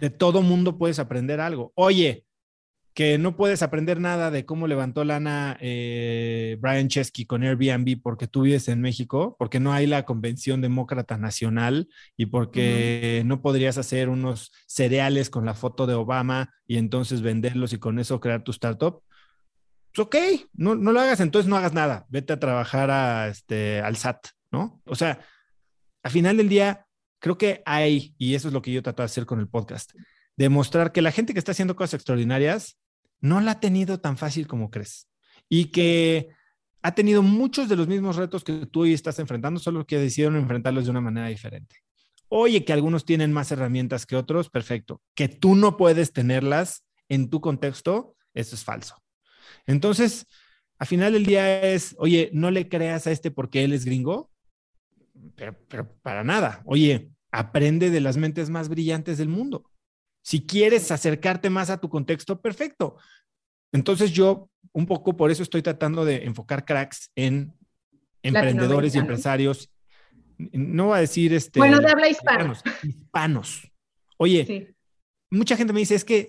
[0.00, 1.72] de todo mundo puedes aprender algo.
[1.74, 2.24] Oye,
[2.98, 8.26] que no puedes aprender nada de cómo levantó lana eh, Brian Chesky con Airbnb porque
[8.26, 13.78] tú vives en México, porque no hay la convención demócrata nacional y porque no podrías
[13.78, 18.42] hacer unos cereales con la foto de Obama y entonces venderlos y con eso crear
[18.42, 19.00] tu startup.
[19.94, 20.16] Pues ok,
[20.54, 24.28] no, no lo hagas, entonces no hagas nada, vete a trabajar a, este, al SAT,
[24.50, 24.80] ¿no?
[24.84, 25.20] O sea,
[26.02, 26.86] al final del día,
[27.18, 29.92] creo que hay, y eso es lo que yo trato de hacer con el podcast,
[30.36, 32.78] demostrar que la gente que está haciendo cosas extraordinarias
[33.20, 35.08] no la ha tenido tan fácil como crees
[35.48, 36.28] y que
[36.82, 40.36] ha tenido muchos de los mismos retos que tú hoy estás enfrentando, solo que decidieron
[40.36, 41.76] enfrentarlos de una manera diferente.
[42.28, 45.02] Oye, que algunos tienen más herramientas que otros, perfecto.
[45.14, 49.02] Que tú no puedes tenerlas en tu contexto, eso es falso.
[49.66, 50.26] Entonces,
[50.78, 54.30] al final del día es, oye, no le creas a este porque él es gringo,
[55.34, 56.62] pero, pero para nada.
[56.64, 59.70] Oye, aprende de las mentes más brillantes del mundo.
[60.22, 62.96] Si quieres acercarte más a tu contexto, perfecto.
[63.72, 67.54] Entonces yo un poco por eso estoy tratando de enfocar cracks en
[68.22, 69.70] emprendedores y empresarios.
[70.36, 71.58] No va a decir este.
[71.58, 72.52] Bueno, de habla hispana.
[72.82, 73.68] Hispanos.
[74.18, 74.74] Oye,
[75.30, 76.28] mucha gente me dice es que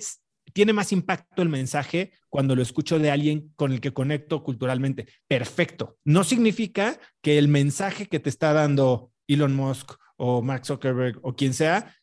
[0.54, 5.08] tiene más impacto el mensaje cuando lo escucho de alguien con el que conecto culturalmente.
[5.28, 5.98] Perfecto.
[6.04, 11.36] No significa que el mensaje que te está dando Elon Musk o Mark Zuckerberg o
[11.36, 11.96] quien sea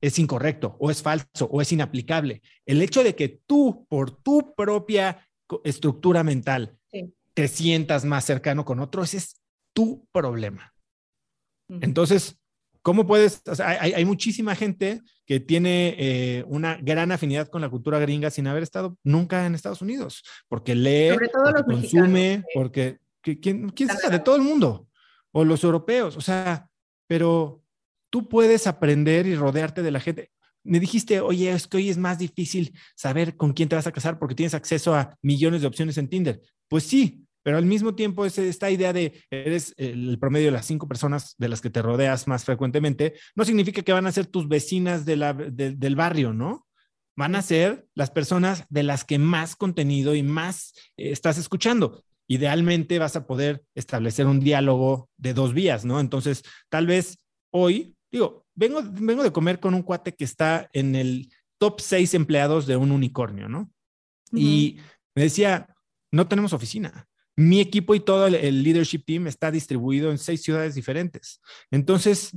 [0.00, 2.42] es incorrecto o es falso o es inaplicable.
[2.66, 5.26] El hecho de que tú, por tu propia
[5.64, 6.78] estructura mental,
[7.34, 9.40] te sientas más cercano con otros, es
[9.72, 10.72] tu problema.
[11.68, 12.38] Entonces,
[12.82, 13.42] ¿cómo puedes?
[13.60, 18.62] hay, muchísima gente que tiene eh, una gran afinidad con la cultura gringa sin haber
[18.62, 24.10] estado nunca en Estados Unidos, porque lee, porque consume, porque ¿quién, quién sabe?
[24.10, 24.88] De todo el mundo,
[25.32, 26.68] o los europeos, o sea,
[27.06, 27.62] pero
[28.10, 30.30] tú puedes aprender y rodearte de la gente.
[30.62, 33.92] Me dijiste, oye, es que hoy es más difícil saber con quién te vas a
[33.92, 36.40] casar porque tienes acceso a millones de opciones en Tinder.
[36.68, 40.66] Pues sí, pero al mismo tiempo es esta idea de eres el promedio de las
[40.66, 44.26] cinco personas de las que te rodeas más frecuentemente, no significa que van a ser
[44.26, 46.66] tus vecinas del barrio, ¿no?
[47.16, 52.02] Van a ser las personas de las que más contenido y más eh, estás escuchando.
[52.26, 56.00] Idealmente vas a poder establecer un diálogo de dos vías, ¿no?
[56.00, 57.18] Entonces, tal vez
[57.52, 62.14] hoy Digo, vengo, vengo de comer con un cuate que está en el top seis
[62.14, 63.72] empleados de un unicornio, ¿no?
[64.30, 64.78] Y
[65.16, 65.74] me decía,
[66.12, 67.08] no tenemos oficina.
[67.36, 71.40] Mi equipo y todo el, leadership team está distribuido en seis ciudades diferentes.
[71.70, 72.36] Entonces,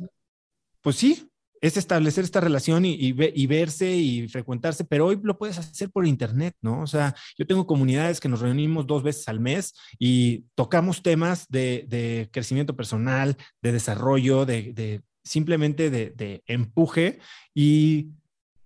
[0.81, 1.29] pues sí,
[1.61, 3.11] es establecer esta relación y,
[3.47, 6.81] verse y frecuentarse, pero hoy lo puedes hacer por internet, ¿no?
[6.81, 11.47] O sea, yo tengo comunidades que nos reunimos dos veces al mes y tocamos temas
[11.49, 17.19] de, crecimiento personal, de desarrollo, de, de, simplemente de, empuje
[17.53, 18.09] y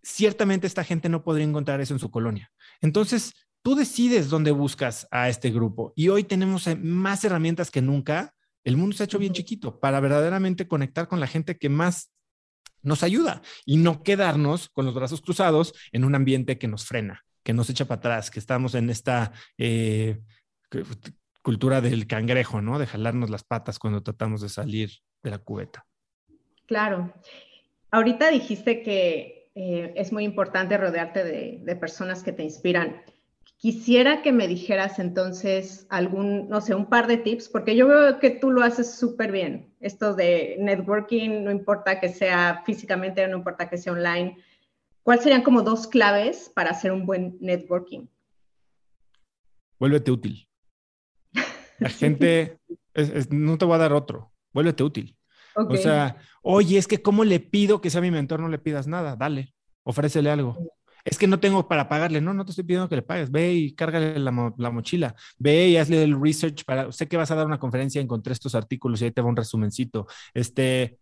[0.04, 2.52] ciertamente esta gente no podría encontrar eso en su colonia.
[2.82, 7.82] Entonces, tú decides dónde buscas a este grupo y hoy tenemos eh, más herramientas que
[7.82, 8.34] nunca.
[8.64, 12.12] El mundo se ha hecho bien chiquito para verdaderamente conectar con la gente que más
[12.84, 17.24] nos ayuda y no quedarnos con los brazos cruzados en un ambiente que nos frena,
[17.44, 20.20] que nos echa para atrás, que estamos en esta eh,
[21.42, 22.80] cultura del cangrejo, ¿no?
[22.80, 24.92] De jalarnos las patas cuando tratamos de salir
[25.24, 25.86] de la cubeta.
[26.66, 27.14] Claro.
[27.92, 33.04] Ahorita dijiste que eh, es muy importante rodearte de, personas que te inspiran.
[33.62, 38.18] Quisiera que me dijeras entonces algún, no sé, un par de tips, porque yo veo
[38.18, 39.72] que tú lo haces súper bien.
[39.80, 44.36] Esto de networking, no importa que sea físicamente, no importa que sea online.
[45.04, 48.08] ¿Cuáles serían como dos claves para hacer un buen networking?
[49.78, 50.48] Vuélvete útil.
[51.78, 52.58] La gente,
[53.30, 54.34] no te va a dar otro.
[54.54, 55.16] Vuélvete útil.
[55.54, 58.40] O sea, oye, es que ¿cómo le pido que sea mi mentor?
[58.40, 60.58] No le pidas nada, dale, ofrécele algo.
[61.04, 63.54] Es que no tengo para pagarle, no, no te estoy pidiendo que le pagues, ve
[63.54, 67.46] y cárgale la, mochila, ve y hazle el research para, sé que vas a dar
[67.46, 70.08] una conferencia, encontré estos artículos y ahí te va un resumencito.
[70.34, 71.00] Este,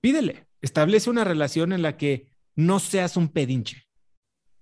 [0.00, 3.84] pídele, establece una relación en la que no seas un pedinche.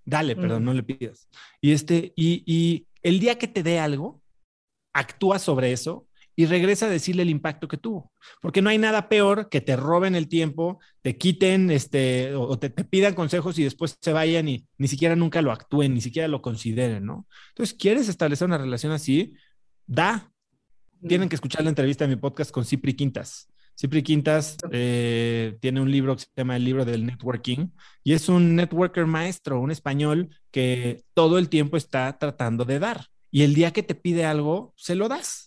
[0.05, 1.29] Dale, perdón, no le pidas.
[1.61, 4.23] Y este, y, y el día que te dé algo,
[4.93, 6.06] actúa sobre eso
[6.39, 8.13] y regresa a decirle el impacto que tuvo.
[8.43, 12.69] Porque no hay nada peor que te roben el tiempo, te quiten este, o te,
[12.69, 16.43] pidan consejos y después se vayan y ni siquiera nunca lo actúen, ni siquiera lo
[16.43, 17.27] consideren, ¿no?
[17.49, 19.33] Entonces, ¿quieres establecer una relación así?
[19.87, 20.31] Da.
[21.09, 23.49] Tienen que escuchar la entrevista de mi podcast con Cipri Quintas.
[23.79, 27.69] Cipri Quintas eh, tiene un libro que se llama el libro del networking
[28.03, 33.07] y es un networker maestro, un español que todo el tiempo está tratando de dar.
[33.31, 35.47] Y el día que te pide algo, se lo das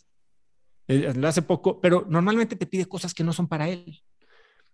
[0.89, 4.01] eh, hace poco, pero normalmente te pide cosas que no son para él.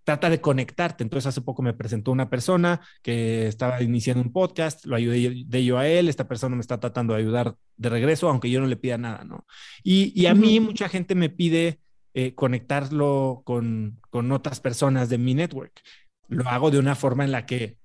[0.06, 1.04] trata de conectarte.
[1.04, 5.66] Entonces, hace poco me presentó una persona que estaba iniciando un podcast, lo ayudé de
[5.66, 8.68] yo a él, esta persona me está tratando de ayudar de regreso, aunque yo no
[8.68, 9.46] le pida nada, ¿no?
[9.84, 11.82] Y, a mí mucha gente me pide
[12.14, 15.82] eh, conectarlo con, con otras personas de mi network.
[16.28, 17.80] Lo hago de una forma en la que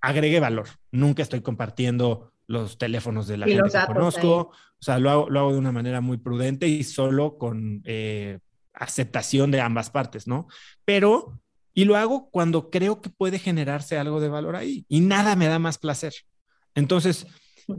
[0.00, 0.68] agregue valor.
[0.92, 4.50] Nunca estoy compartiendo los teléfonos de la gente que conozco.
[4.50, 8.38] O sea, lo hago, lo hago de una manera muy prudente y solo con eh,
[8.74, 10.46] aceptación de ambas partes, ¿no?
[10.84, 11.40] Pero,
[11.72, 15.46] y lo hago cuando creo que puede generarse algo de valor ahí y nada me
[15.46, 16.12] da más placer.
[16.74, 17.26] Entonces,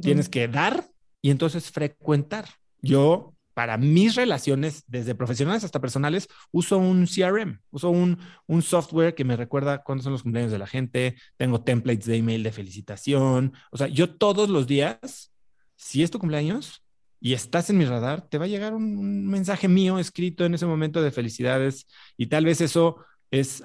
[0.02, 0.88] tienes que dar
[1.22, 2.46] y entonces frecuentar.
[2.82, 9.16] Yo para mis relaciones, desde profesionales hasta personales, uso un CRM, uso un, un software
[9.16, 12.52] que me recuerda cuándo son los cumpleaños de la gente, tengo templates de email de
[12.52, 15.34] felicitación, o sea, yo todos los días,
[15.78, 16.84] si es tu cumpleaños
[17.22, 20.66] y estás en mi radar, te va a llegar un, mensaje mío escrito en ese
[20.66, 21.88] momento de felicidades
[22.18, 23.64] y tal vez eso es,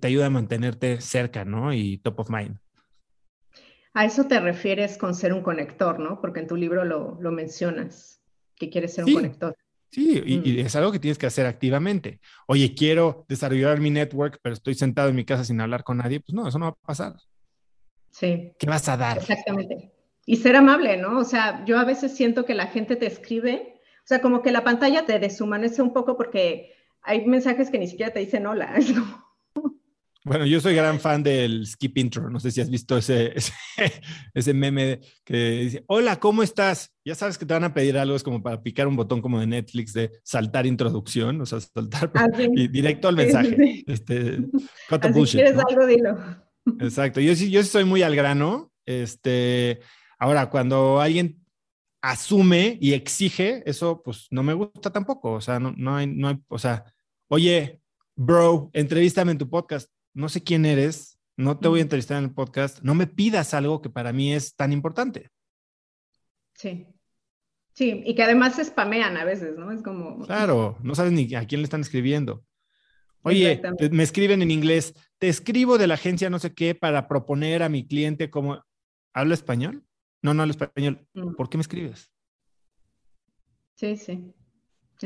[0.00, 1.72] te ayuda a mantenerte cerca, ¿no?
[1.72, 2.58] Y top of mind.
[3.94, 6.20] A eso te refieres con ser un conector, ¿no?
[6.20, 8.17] Porque en tu libro lo, lo mencionas
[8.58, 9.56] que quieres ser un conector.
[9.90, 10.66] Sí, y, y, mm.
[10.66, 12.20] es algo que tienes que hacer activamente.
[12.46, 16.20] Oye, quiero desarrollar mi network, pero estoy sentado en mi casa sin hablar con nadie.
[16.20, 17.14] Pues no, eso no va a pasar.
[18.10, 18.52] Sí.
[18.58, 19.18] ¿Qué vas a dar?
[19.18, 19.92] Exactamente.
[20.26, 21.18] Y ser amable, ¿no?
[21.18, 24.52] O sea, yo a veces siento que la gente te escribe, o sea, como que
[24.52, 28.74] la pantalla te deshumanece un poco porque hay mensajes que ni siquiera te dicen hola.
[28.76, 29.27] Es como,
[30.28, 32.30] bueno, yo soy gran fan del skip intro.
[32.30, 33.34] No sé si has visto ese,
[34.34, 36.94] ese, meme que dice, hola, ¿cómo estás?
[37.04, 39.40] Ya sabes que te van a pedir algo, es como para picar un botón como
[39.40, 43.84] de Netflix de saltar introducción, o sea, saltar ah, y directo al mensaje.
[43.86, 44.36] Este,
[45.26, 46.16] si quieres algo, dilo.
[46.80, 47.20] Exacto.
[47.20, 48.72] Yo sí, yo sí soy muy al grano.
[48.84, 49.80] Este,
[50.18, 51.44] ahora, cuando alguien
[52.00, 55.32] asume y exige, eso pues no me gusta tampoco.
[55.32, 56.84] O sea, no, no hay, no hay, o sea,
[57.28, 57.80] oye,
[58.14, 62.24] bro, entrevístame en tu podcast no sé quién eres, no te voy a entrevistar en
[62.24, 65.30] el podcast, no me pidas algo que para mí es tan importante.
[66.54, 66.86] Sí.
[67.72, 69.70] Sí, y que además se spamean a veces, ¿no?
[69.70, 70.26] Es como...
[70.26, 72.44] Claro, no sabes ni a quién le están escribiendo.
[73.22, 73.60] Oye,
[73.92, 77.68] me escriben en inglés, te escribo de la agencia no sé qué para proponer a
[77.68, 78.64] mi cliente como...
[79.14, 79.84] ¿Habla español?
[80.22, 81.06] No, no hablo español.
[81.14, 81.34] Mm.
[81.34, 82.10] ¿Por qué me escribes?
[83.76, 84.34] Sí, sí.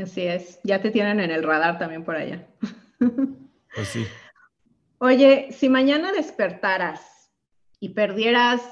[0.01, 0.61] Así es.
[0.65, 2.49] Ya te tienen en el radar también por allá.
[3.75, 4.07] Pues sí.
[5.05, 7.33] Oye, si mañana despertaras
[7.81, 8.63] y perdieras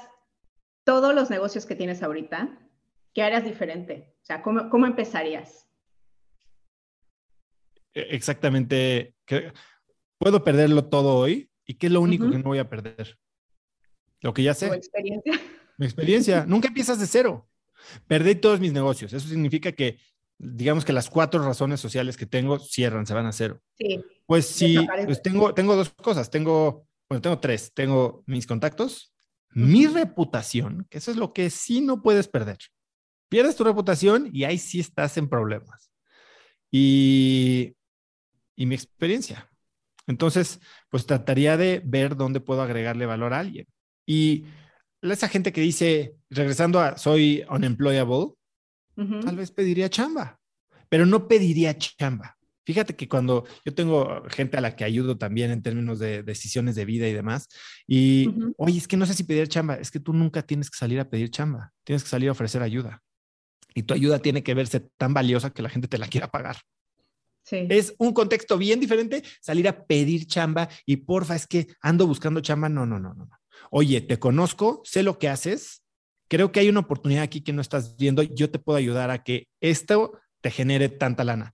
[0.85, 2.57] todos los negocios que tienes ahorita,
[3.13, 4.15] ¿qué harías diferente?
[4.21, 5.67] O sea, ¿cómo, empezarías?
[7.93, 9.13] E, exactamente.
[10.17, 13.19] Puedo perderlo todo hoy y ¿qué es lo único que no voy a perder?
[14.21, 14.69] Lo que ya sé.
[14.69, 15.33] ¿Tu experiencia?
[15.77, 16.45] Mi experiencia.
[16.45, 17.49] Nunca empiezas de cero.
[18.07, 19.11] Perdí todos mis negocios.
[19.11, 19.97] Eso significa que
[20.37, 23.61] digamos que las cuatro razones sociales que tengo cierran, se van a cero.
[23.77, 24.01] Sí.
[24.31, 26.31] Pues sí, pues tengo, tengo dos cosas.
[26.31, 27.73] Tengo, bueno, tengo tres.
[27.73, 29.13] Tengo mis contactos,
[29.49, 32.57] mi reputación, que eso es lo que sí no puedes perder.
[33.27, 35.91] Pierdes tu reputación y ahí sí estás en problemas.
[36.71, 37.75] Y,
[38.55, 39.51] y mi experiencia.
[40.07, 43.67] Entonces, pues trataría de ver dónde puedo agregarle valor a alguien.
[44.05, 44.45] Y
[45.01, 48.27] esa gente que dice, regresando a soy unemployable,
[48.95, 50.39] tal vez pediría chamba,
[50.87, 52.37] pero no pediría chamba.
[52.65, 56.75] Fíjate que cuando yo tengo gente a la que ayudo también en términos de decisiones
[56.75, 57.47] de vida y demás,
[57.87, 60.77] y oye, es que no sé si pedir chamba, es que tú nunca tienes que
[60.77, 63.01] salir a pedir chamba, tienes que salir a ofrecer ayuda.
[63.73, 66.57] Y tu ayuda tiene que verse tan valiosa que la gente te la quiera pagar.
[67.43, 67.65] Sí.
[67.69, 72.41] Es un contexto bien diferente salir a pedir chamba y porfa, es que ando buscando
[72.41, 72.69] chamba.
[72.69, 73.29] No, no, no, no.
[73.71, 75.83] Oye, te conozco, sé lo que haces,
[76.27, 79.23] creo que hay una oportunidad aquí que no estás viendo, yo te puedo ayudar a
[79.23, 81.53] que esto te genere tanta lana.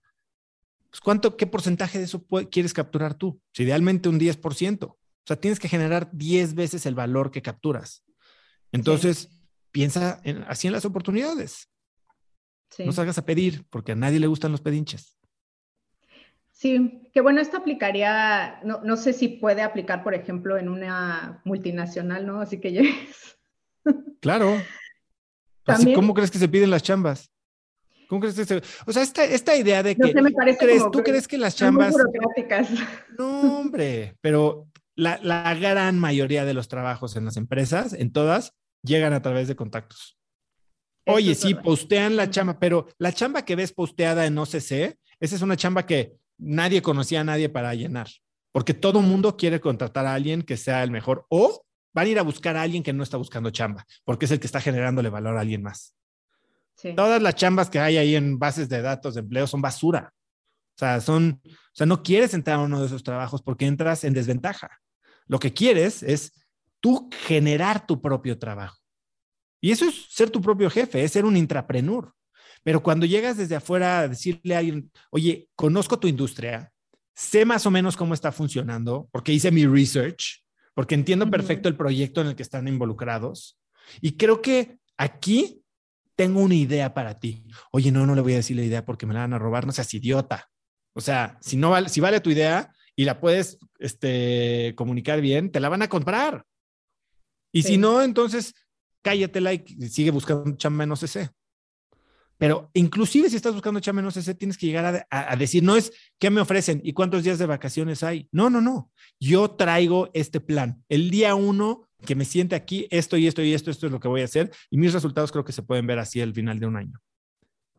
[0.90, 3.42] Pues, ¿Cuánto, qué porcentaje de eso quieres capturar tú?
[3.54, 4.86] Si idealmente un 10%.
[4.86, 8.04] O sea, tienes que generar 10 veces el valor que capturas.
[8.72, 9.30] Entonces,
[9.72, 11.70] piensa así en las oportunidades.
[12.80, 15.18] No salgas a pedir, porque a nadie le gustan los pedinches.
[16.52, 21.42] Sí, que bueno, esto aplicaría, no, no sé si puede aplicar, por ejemplo, en una
[21.46, 22.42] multinacional, ¿no?
[22.42, 23.38] Así que llegues
[24.22, 24.58] Claro.
[25.66, 27.32] Así, ¿Cómo crees que se piden las chambas?
[28.08, 28.62] ¿Cómo crees que se...
[28.86, 30.14] O sea, esta, esta idea de que...
[30.14, 31.92] me parece ¿Tú crees que las chambas...
[31.92, 32.70] burocráticas.
[33.18, 38.54] No, hombre, pero la, la, gran mayoría de los trabajos en las empresas, en todas,
[38.84, 40.18] llegan a través de contactos.
[41.06, 45.42] Oye, sí, postean la chamba, pero la chamba que ves posteada en OCC, esa es
[45.42, 48.08] una chamba que nadie conocía a nadie para llenar,
[48.52, 52.20] porque todo mundo quiere contratar a alguien que sea el mejor o van a ir
[52.20, 55.10] a buscar a alguien que no está buscando chamba, porque es el que está generándole
[55.10, 55.96] valor a alguien más.
[56.96, 60.14] Todas las chambas que hay ahí en bases de datos de empleo son basura.
[60.76, 64.04] O sea, son, o sea, no quieres entrar a uno de esos trabajos porque entras
[64.04, 64.70] en desventaja.
[65.26, 66.34] Lo que quieres es
[66.80, 68.78] tú generar tu propio trabajo.
[69.60, 72.14] Y eso es ser tu propio jefe, es ser un intrapreneur.
[72.64, 76.72] Pero cuando llegas desde afuera a decirle a alguien, oye, conozco tu industria,
[77.16, 80.44] sé más o menos cómo está funcionando, porque hice mi research,
[80.76, 83.60] porque entiendo perfecto el proyecto en el que están involucrados.
[84.00, 85.64] Y creo que aquí
[86.18, 87.46] tengo una idea para ti.
[87.72, 89.66] Oye, no, no le voy a decir la idea porque me la van a robar,
[89.66, 90.50] no seas idiota.
[90.94, 95.52] O sea, si no vale, si vale tu idea y la puedes este, comunicar bien,
[95.52, 96.44] te la van a comprar.
[97.54, 98.56] Y si no, entonces
[99.04, 101.32] cállatela y sigue buscando chamba en OCC.
[102.38, 105.92] Pero inclusive si estás buscando chamba en OCC, tienes que llegar a, decir, no es
[106.20, 108.30] qué me ofrecen y cuántos días de vacaciones hay.
[108.32, 108.92] No, no, no.
[109.20, 110.84] Yo traigo este plan.
[110.88, 114.00] El día uno que me siente aquí, esto y esto y esto, esto es lo
[114.00, 114.52] que voy a hacer.
[114.70, 117.02] Y mis resultados creo que se pueden ver así al final de un año.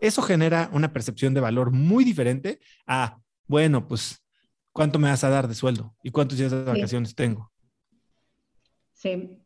[0.00, 4.24] Eso genera una percepción de valor muy diferente a, bueno, pues,
[4.72, 5.94] ¿cuánto me vas a dar de sueldo?
[6.02, 7.52] ¿Y cuántos días de vacaciones tengo?
[8.92, 9.38] Sí.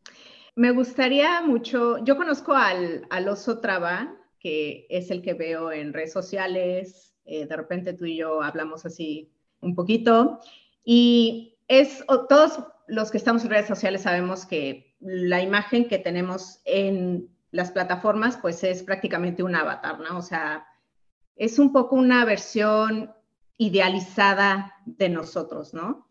[0.55, 5.93] Me gustaría mucho, yo conozco al, al oso Traba, que es el que veo en
[5.93, 9.31] redes sociales, eh, de repente tú y yo hablamos así
[9.61, 10.39] un poquito,
[10.83, 16.59] y es, todos los que estamos en redes sociales sabemos que la imagen que tenemos
[16.65, 20.17] en las plataformas, pues es prácticamente un avatar, ¿no?
[20.17, 20.67] O sea,
[21.37, 23.13] es un poco una versión
[23.57, 26.07] idealizada de nosotros, ¿no?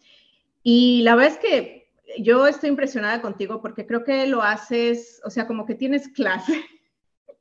[0.62, 5.30] Y la verdad es que yo estoy impresionada contigo porque creo que lo haces, o
[5.30, 6.64] sea, como que tienes clase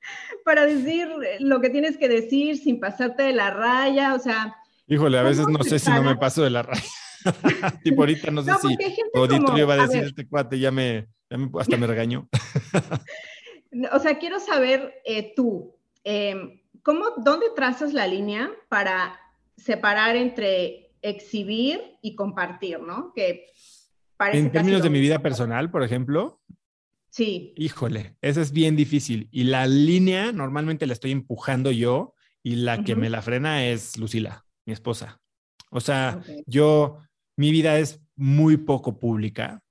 [0.45, 1.07] para decir
[1.39, 4.55] lo que tienes que decir sin pasarte de la raya, o sea.
[4.87, 6.83] Híjole, a veces no sé si no me paso de la raya.
[7.83, 8.77] tipo ahorita no sé si
[9.13, 11.07] auditorio va a decir este cuate, ya me,
[11.59, 12.27] hasta me regañó.
[13.91, 19.19] o sea, quiero saber eh, tú, em, ¿cómo, dónde trazas la línea para
[19.55, 23.13] separar entre exhibir y compartir, ¿no?
[23.13, 23.45] Que
[24.29, 26.40] en términos de mi vida personal, por ejemplo.
[27.12, 27.53] Sí.
[27.57, 29.28] Híjole, eso es bien difícil.
[29.32, 33.97] Y la línea normalmente la estoy empujando yo y la que me la frena es
[33.97, 35.20] Lucila, mi esposa.
[35.70, 36.99] O sea, yo,
[37.38, 39.62] mi vida es muy poco pública,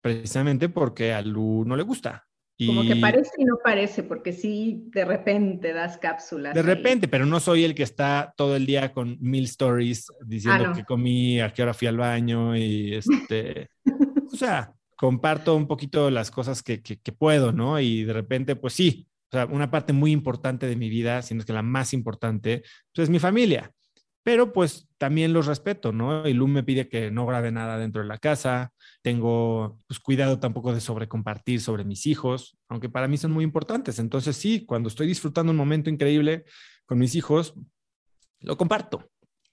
[0.00, 2.26] precisamente porque a Lu no le gusta.
[2.66, 6.54] Como que parece y no parece, porque sí, de repente das cápsulas.
[6.54, 10.64] De repente, pero no soy el que está todo el día con mil stories diciendo
[10.70, 13.68] ah, que comí, a qué hora fui al baño y este.
[14.32, 17.80] o sea, comparto un poquito las cosas que, que, puedo, ¿no?
[17.80, 21.44] Y de repente, pues sí, o sea, una parte muy importante de mi vida, sino
[21.44, 23.72] que la más importante, pues es mi familia
[24.28, 26.28] pero pues también los respeto, ¿no?
[26.28, 30.38] Y Lu me pide que no grabe nada dentro de la casa, tengo pues cuidado
[30.38, 33.98] tampoco de sobrecompartir sobre mis hijos, aunque para mí son muy importantes.
[33.98, 36.44] Entonces sí, cuando estoy disfrutando un momento increíble
[36.84, 37.54] con mis hijos,
[38.40, 39.08] lo comparto.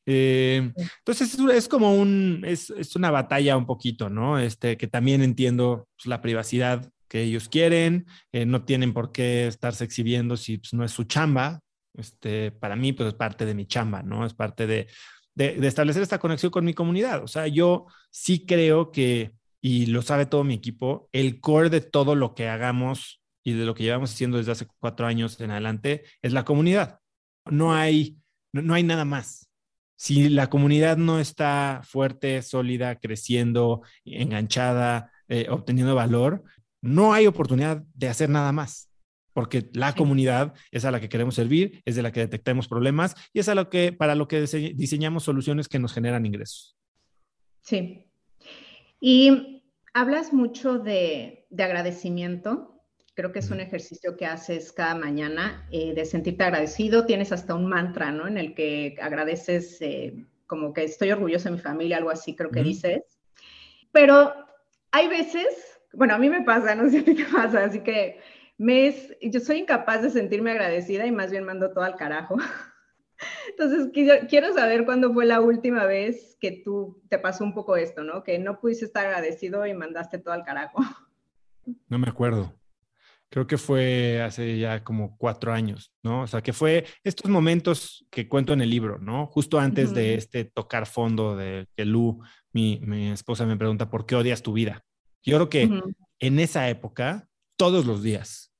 [0.06, 4.39] Eh, entonces es, como un, es, es, una batalla un poquito, ¿no?
[4.39, 9.47] Este, que también entiendo pues, la privacidad que ellos quieren, eh, no tienen por qué
[9.47, 11.62] estarse exhibiendo si pues, no es su chamba,
[11.93, 14.26] este, para mí, pues es parte de mi chamba, ¿no?
[14.26, 14.88] Es parte de,
[15.36, 17.24] de, establecer esta conexión con mi comunidad.
[17.24, 21.82] O sea, yo sí creo que, y lo sabe todo mi equipo, el core de
[21.82, 25.51] todo lo que hagamos y de lo que llevamos haciendo desde hace cuatro años en
[25.51, 26.99] adelante es la comunidad.
[27.45, 28.18] No hay,
[28.53, 29.49] no, hay nada más.
[29.96, 36.43] Si la comunidad no está fuerte, sólida, creciendo, enganchada, eh, obteniendo valor,
[36.82, 38.89] no hay oportunidad de hacer nada más
[39.36, 43.16] porque la comunidad es a la que queremos servir, es de la que detectamos problemas
[43.34, 44.39] y es a lo que, para lo que
[44.74, 46.78] diseñamos soluciones que nos generan ingresos.
[47.60, 48.06] Sí.
[49.02, 49.62] Y
[49.93, 52.74] hablas mucho de, agradecimiento.
[53.16, 57.05] Creo que es un ejercicio que haces cada mañana, eh, de sentirte agradecido.
[57.05, 58.28] Tienes hasta un mantra, ¿no?
[58.28, 62.51] En el que agradeces eh, como que estoy orgulloso de mi familia, algo así creo
[62.51, 63.03] que dices.
[63.91, 64.34] Pero
[64.91, 68.20] hay veces, bueno, a mí me pasa, no sé qué pasa, así que
[68.57, 72.36] me yo soy incapaz de sentirme agradecida y más bien mando todo al carajo.
[73.49, 73.89] Entonces,
[74.28, 78.24] quiero saber cuándo fue la última vez que tú te pasó un poco esto, ¿no?
[78.24, 80.82] Que no pudiste estar agradecido y mandaste todo al carajo.
[81.88, 82.53] No me acuerdo.
[83.36, 86.22] Creo que fue hace ya como cuatro años, ¿no?
[86.22, 89.28] O sea, que fue estos momentos que cuento en el libro, ¿no?
[89.28, 92.24] Justo antes de este tocar fondo de que Lu,
[92.54, 94.86] mi, mi, esposa, me pregunta, ¿por qué odias tu vida?
[95.22, 95.70] Yo creo que
[96.20, 97.28] en esa época
[97.58, 98.54] todos los días.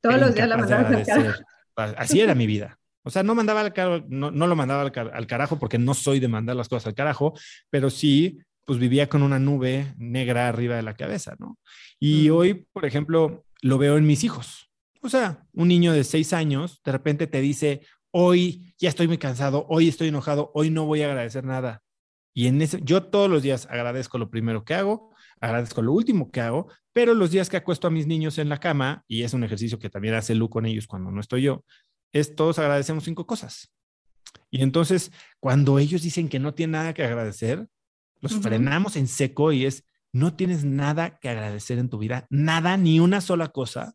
[0.00, 1.42] Todos los días la mandaba al carajo.
[1.76, 2.78] Así era mi vida.
[3.02, 6.28] O sea, no mandaba al no, no, lo mandaba al, carajo porque no soy de
[6.28, 7.34] mandar las cosas al carajo,
[7.68, 11.58] pero sí, pues vivía con una nube negra arriba de la cabeza, ¿no?
[12.00, 14.70] Y hoy, por ejemplo, lo veo en mis hijos.
[15.00, 19.18] O sea, un niño de seis años de repente te dice, hoy ya estoy muy
[19.18, 21.82] cansado, hoy estoy enojado, hoy no voy a agradecer nada.
[22.34, 26.30] Y en ese, yo todos los días agradezco lo primero que hago, agradezco lo último
[26.30, 29.34] que hago, pero los días que acuesto a mis niños en la cama, y es
[29.34, 31.64] un ejercicio que también hace Lu con ellos cuando no estoy yo,
[32.12, 33.72] es todos agradecemos cinco cosas.
[34.50, 37.68] Y entonces, cuando ellos dicen que no tienen nada que agradecer,
[38.20, 42.76] los frenamos en seco y es, no tienes nada que agradecer en tu vida, nada,
[42.76, 43.94] ni una sola cosa.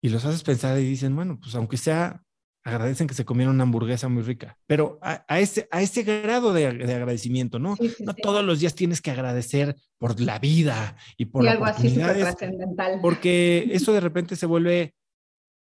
[0.00, 2.22] Y los haces pensar y dicen, bueno, pues aunque sea,
[2.68, 6.66] agradecen que se comieron una hamburguesa muy rica, pero a, ese, a ese grado de,
[6.66, 7.76] agradecimiento, ¿no?
[8.00, 11.94] no todos los días tienes que agradecer por la vida y por y algo así
[11.94, 12.98] trascendental.
[13.00, 14.94] Porque eso de repente se vuelve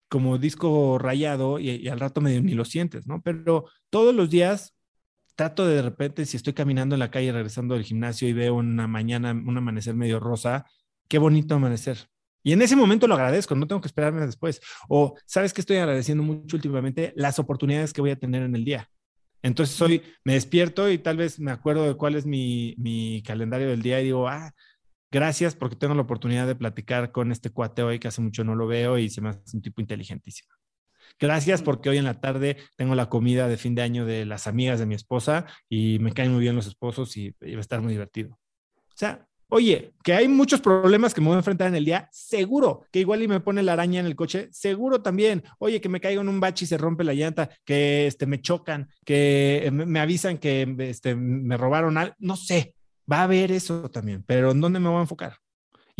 [0.08, 3.22] como disco rayado y, y, al rato medio ni lo sientes, ¿no?
[3.22, 4.74] Pero todos los días
[5.40, 8.56] trato de, de repente, si estoy caminando en la calle regresando del gimnasio y veo
[8.56, 10.66] una mañana, un amanecer medio rosa,
[11.08, 12.10] qué bonito amanecer.
[12.42, 14.60] Y en ese momento lo agradezco, no tengo que esperarme después.
[14.86, 17.14] O, ¿sabes que estoy agradeciendo mucho últimamente?
[17.16, 18.90] Las oportunidades que voy a tener en el día.
[19.40, 23.68] Entonces hoy me despierto y tal vez me acuerdo de cuál es mi, mi calendario
[23.68, 24.52] del día y digo, ah,
[25.10, 28.54] gracias porque tengo la oportunidad de platicar con este cuate hoy que hace mucho no
[28.54, 30.59] lo veo y se me hace un tipo inteligentísimo.
[31.18, 34.46] Gracias porque hoy en la tarde tengo la comida de fin de año de las
[34.46, 37.80] amigas de mi esposa y me caen muy bien los esposos y, va a estar
[37.80, 38.38] muy divertido.
[38.76, 42.08] O sea, oye, que hay muchos problemas que me voy a enfrentar en el día,
[42.12, 45.42] seguro, que igual y me pone la araña en el coche, seguro también.
[45.58, 48.40] Oye, que me caigo en un bache y se rompe la llanta, que este, me
[48.40, 52.74] chocan, que me, avisan que este, me robaron algo, no sé,
[53.10, 55.36] va a haber eso también, pero ¿en dónde me voy a enfocar?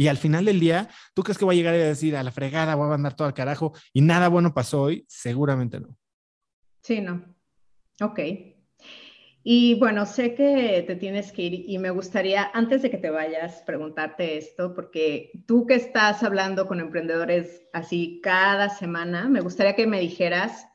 [0.01, 2.33] Y al final del día, ¿tú crees que voy a llegar a decir a la
[2.33, 5.05] fregada, voy a mandar todo al carajo y nada bueno pasó hoy?
[5.07, 5.95] Seguramente no.
[6.81, 7.23] Sí, no.
[8.01, 8.19] Ok.
[9.43, 13.11] Y bueno, sé que te tienes que ir y me gustaría, antes de que te
[13.11, 19.77] vayas, preguntarte esto, porque tú que estás hablando con emprendedores así cada semana, me gustaría
[19.77, 20.67] que me dijeras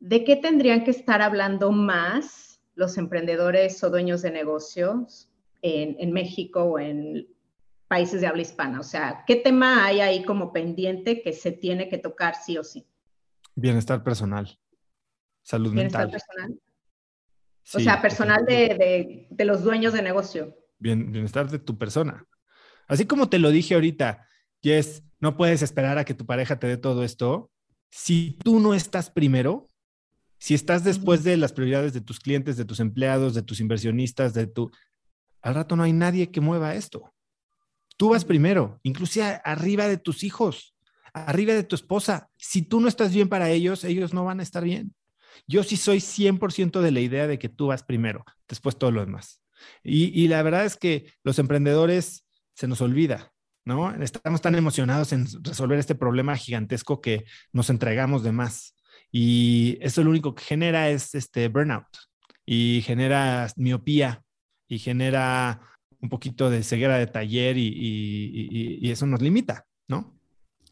[0.00, 5.30] de qué tendrían que estar hablando más los emprendedores o dueños de negocios
[5.62, 7.26] en, en México o en
[7.94, 8.80] países de habla hispana?
[8.80, 12.64] O sea, ¿qué tema hay ahí como pendiente que se tiene que tocar sí o
[12.64, 12.88] sí?
[13.54, 14.58] Bienestar personal,
[15.44, 16.10] salud Bienestar mental.
[16.10, 16.60] personal.
[17.72, 20.56] o sea, personal de, los dueños de negocio.
[20.80, 22.26] Bien, bienestar de tu persona.
[22.88, 24.26] Así como te lo dije ahorita,
[24.60, 27.52] Jess, no puedes esperar a que tu pareja te dé todo esto.
[27.92, 29.68] Si tú no estás primero,
[30.38, 34.34] si estás después de las prioridades de tus clientes, de tus empleados, de tus inversionistas,
[34.34, 34.72] de tu...
[35.42, 37.13] Al rato no hay nadie que mueva esto.
[37.96, 40.74] Tú vas primero, inclusive arriba de tus hijos,
[41.12, 42.28] arriba de tu esposa.
[42.36, 44.94] Si tú no estás bien para ellos, ellos no van a estar bien.
[45.46, 49.00] Yo sí soy 100% de la idea de que tú vas primero, después todo lo
[49.00, 49.40] demás.
[49.82, 53.32] Y, la verdad es que los emprendedores se nos olvida,
[53.64, 53.94] ¿no?
[53.94, 58.76] Estamos tan emocionados en resolver este problema gigantesco que nos entregamos de más.
[59.10, 61.86] Y eso lo único que genera es este burnout
[62.44, 64.22] y genera miopía
[64.68, 65.60] y genera
[66.04, 70.14] un poquito de ceguera de taller y, eso nos limita, ¿no?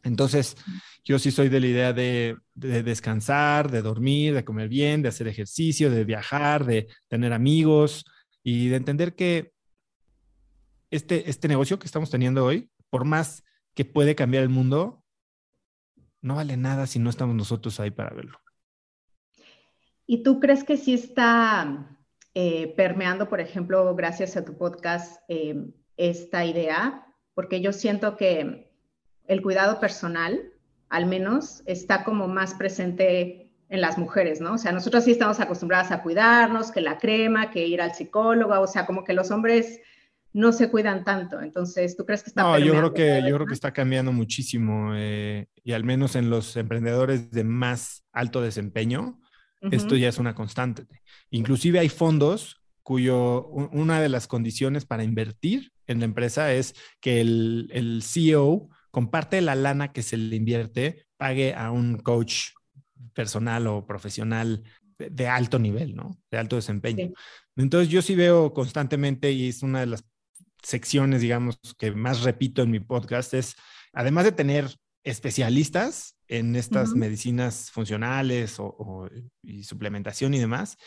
[0.03, 0.55] Entonces,
[1.03, 5.27] yo sí soy de la idea de, descansar, de dormir, de comer bien, de hacer
[5.27, 8.05] ejercicio, de viajar, de tener amigos
[8.43, 9.53] y de entender que
[10.91, 15.03] este, este negocio que estamos teniendo hoy, por más que puede cambiar el mundo,
[16.21, 18.39] no vale nada si no estamos nosotros ahí para verlo.
[20.05, 21.97] ¿Y tú crees que sí está
[22.35, 25.67] eh, permeando, por ejemplo, gracias a tu podcast, eh,
[25.97, 27.05] esta idea,
[27.35, 28.71] porque yo siento que
[29.27, 30.51] el cuidado personal,
[30.89, 34.53] al menos, está como más presente en las mujeres, ¿no?
[34.53, 38.59] O sea, nosotros sí estamos acostumbradas a cuidarnos, que la crema, que ir al psicólogo,
[38.59, 39.79] o sea, como que los hombres
[40.33, 41.39] no se cuidan tanto.
[41.41, 44.93] Entonces, ¿tú crees que está No, yo creo que yo creo que está cambiando muchísimo
[44.95, 49.19] eh, y al menos en los emprendedores de más alto desempeño,
[49.71, 50.85] esto ya es una constante.
[51.29, 57.21] Inclusive hay fondos cuyo una de las condiciones para invertir en la empresa es que
[57.21, 62.49] el, el CEO comparte la lana que se le invierte, pague a un coach
[63.13, 64.63] personal o profesional
[64.97, 66.17] de, alto nivel, ¿no?
[66.29, 67.11] De alto desempeño.
[67.55, 70.05] Entonces yo sí veo constantemente y es una de las
[70.61, 73.55] secciones, digamos, que más repito en mi podcast, es,
[73.93, 74.69] además de tener
[75.03, 79.09] especialistas en estas medicinas funcionales o,
[79.41, 80.77] y suplementación y demás,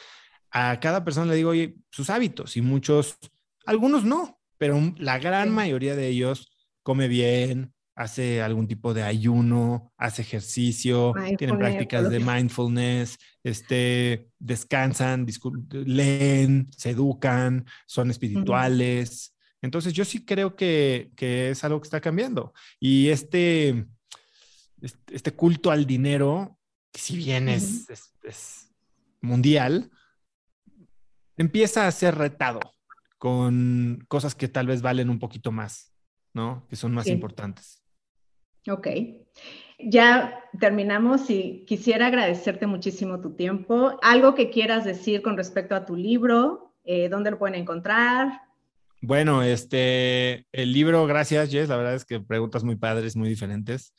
[0.50, 3.18] a cada persona le digo, oye, sus hábitos y muchos,
[3.66, 6.50] algunos no, pero la gran mayoría de ellos
[6.82, 15.26] come bien, hace algún tipo de ayuno, hace ejercicio, tienen prácticas de mindfulness, este, descansan,
[15.70, 19.34] leen, se educan, son espirituales.
[19.62, 22.52] Entonces yo sí creo que, que, es algo que está cambiando.
[22.78, 23.86] Y este,
[24.81, 26.59] este culto al dinero
[26.93, 27.87] que si bien es,
[29.20, 29.91] mundial,
[31.37, 32.61] empieza a ser retado
[33.18, 35.93] con cosas que tal vez valen un poquito más,
[36.33, 36.66] ¿no?
[36.68, 37.83] Que son más importantes.
[38.68, 38.89] Ok.
[39.79, 43.99] Ya terminamos y quisiera agradecerte muchísimo tu tiempo.
[44.03, 48.41] Algo que quieras decir con respecto a tu libro, eh, ¿dónde lo pueden encontrar?
[49.03, 53.93] Bueno, este, el libro, gracias Jess, la verdad es que preguntas muy padres, muy diferentes.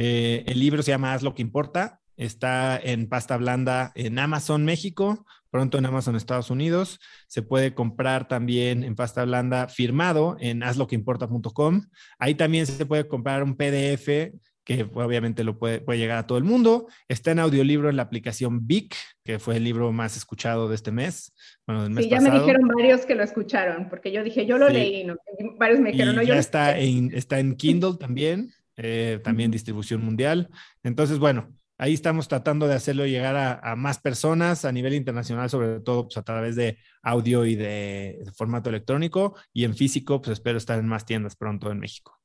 [0.00, 4.64] Eh, el libro se llama Haz lo que importa, está en pasta blanda en Amazon
[4.64, 7.00] México, pronto en Amazon Estados Unidos.
[7.26, 11.82] Se puede comprar también en pasta blanda firmado en hazloqueimporta.com.
[12.20, 16.38] Ahí también se puede comprar un PDF que obviamente lo puede, puede, llegar a todo
[16.38, 16.86] el mundo.
[17.08, 18.94] Está en audiolibro en la aplicación Vic,
[19.24, 21.34] que fue el libro más escuchado de este mes.
[21.66, 24.58] Bueno, del mes sí, ya me dijeron varios que lo escucharon, porque yo dije, yo
[24.58, 25.16] lo leí, ¿no?
[25.58, 30.02] varios me dijeron, no, yo ya está en, está en Kindle también, eh, también distribución
[30.02, 30.48] mundial.
[30.82, 35.50] Entonces, bueno, ahí estamos tratando de hacerlo llegar a, a, más personas a nivel internacional,
[35.50, 40.22] sobre todo pues, a través de audio y de, de formato electrónico, y en físico,
[40.22, 42.18] pues espero estar en más tiendas pronto en México.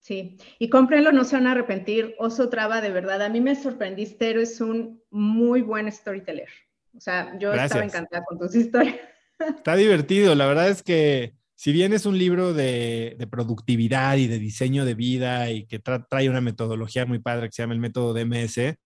[0.00, 2.14] Sí, y cómprenlo, no se van a arrepentir.
[2.18, 6.48] Oso Traba, de verdad, a mí me sorprendiste, eres un muy buen storyteller.
[6.96, 8.96] O sea, yo estaba encantada con tus historias.
[9.38, 14.38] Está divertido, la verdad es que si bien es un libro de, productividad y de
[14.38, 18.14] diseño de vida y que trae una metodología muy padre que se llama el método
[18.14, 18.76] DMS,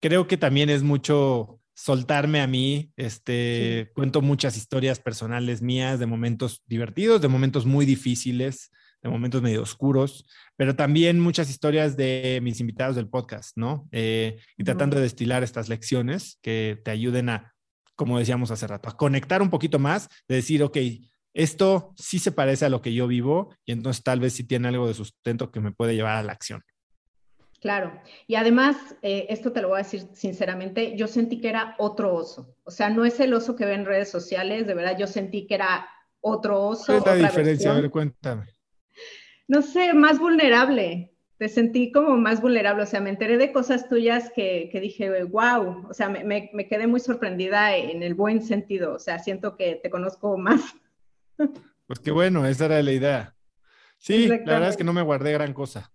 [0.00, 2.90] creo que también es mucho soltarme a mí.
[2.96, 9.42] Este, Cuento muchas historias personales mías de momentos divertidos, de momentos muy difíciles de momentos
[9.42, 10.26] medio oscuros,
[10.56, 13.86] pero también muchas historias de mis invitados del podcast, ¿no?
[13.92, 17.54] Eh, y tratando de destilar estas lecciones que te ayuden a,
[17.96, 20.78] como decíamos hace rato, a conectar un poquito más, de decir, ok,
[21.34, 24.68] esto sí se parece a lo que yo vivo y entonces tal vez sí tiene
[24.68, 26.62] algo de sustento que me puede llevar a la acción.
[27.60, 31.74] Claro, y además, eh, esto te lo voy a decir sinceramente, yo sentí que era
[31.78, 34.98] otro oso, o sea, no es el oso que ve en redes sociales, de verdad
[34.98, 35.88] yo sentí que era
[36.20, 36.98] otro oso.
[37.00, 37.72] ¿Cuál es la diferencia?
[37.72, 38.54] A ver, cuéntame
[39.48, 41.10] no sé, más vulnerable.
[41.38, 45.88] Te sentí como más vulnerable, o sea, me enteré de cosas tuyas que, dije, wow,
[45.90, 49.90] o sea, me, quedé muy sorprendida en el buen sentido, o sea, siento que te
[49.90, 50.60] conozco más.
[51.86, 53.34] Pues qué bueno, esa era la idea.
[53.98, 55.92] Sí, la verdad es que no me guardé gran cosa.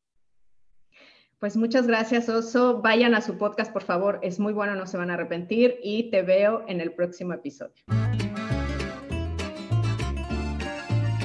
[1.40, 2.82] Pues muchas gracias, Oso.
[2.82, 4.20] Vayan a su podcast, por favor.
[4.22, 5.80] Es muy bueno, no se van a arrepentir.
[5.82, 7.84] Y te veo en el próximo episodio.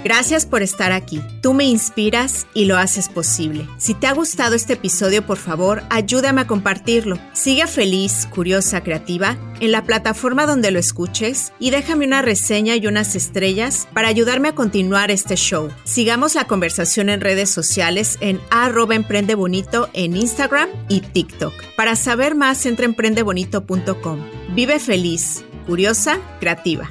[0.04, 1.22] Gracias por estar aquí.
[1.40, 3.66] Tú me inspiras y lo haces posible.
[3.78, 7.18] Si te ha gustado este episodio, por favor, ayúdame a compartirlo.
[7.32, 12.86] Sigue feliz, curiosa, creativa en la plataforma donde lo escuches y déjame una reseña y
[12.86, 15.70] unas estrellas para ayudarme a continuar este show.
[15.84, 21.54] Sigamos la conversación en redes sociales en arroba emprendebonito en Instagram y TikTok.
[21.76, 24.20] Para saber más, entra emprendebonito.com.
[24.54, 26.90] Vive feliz, curiosa, creativa.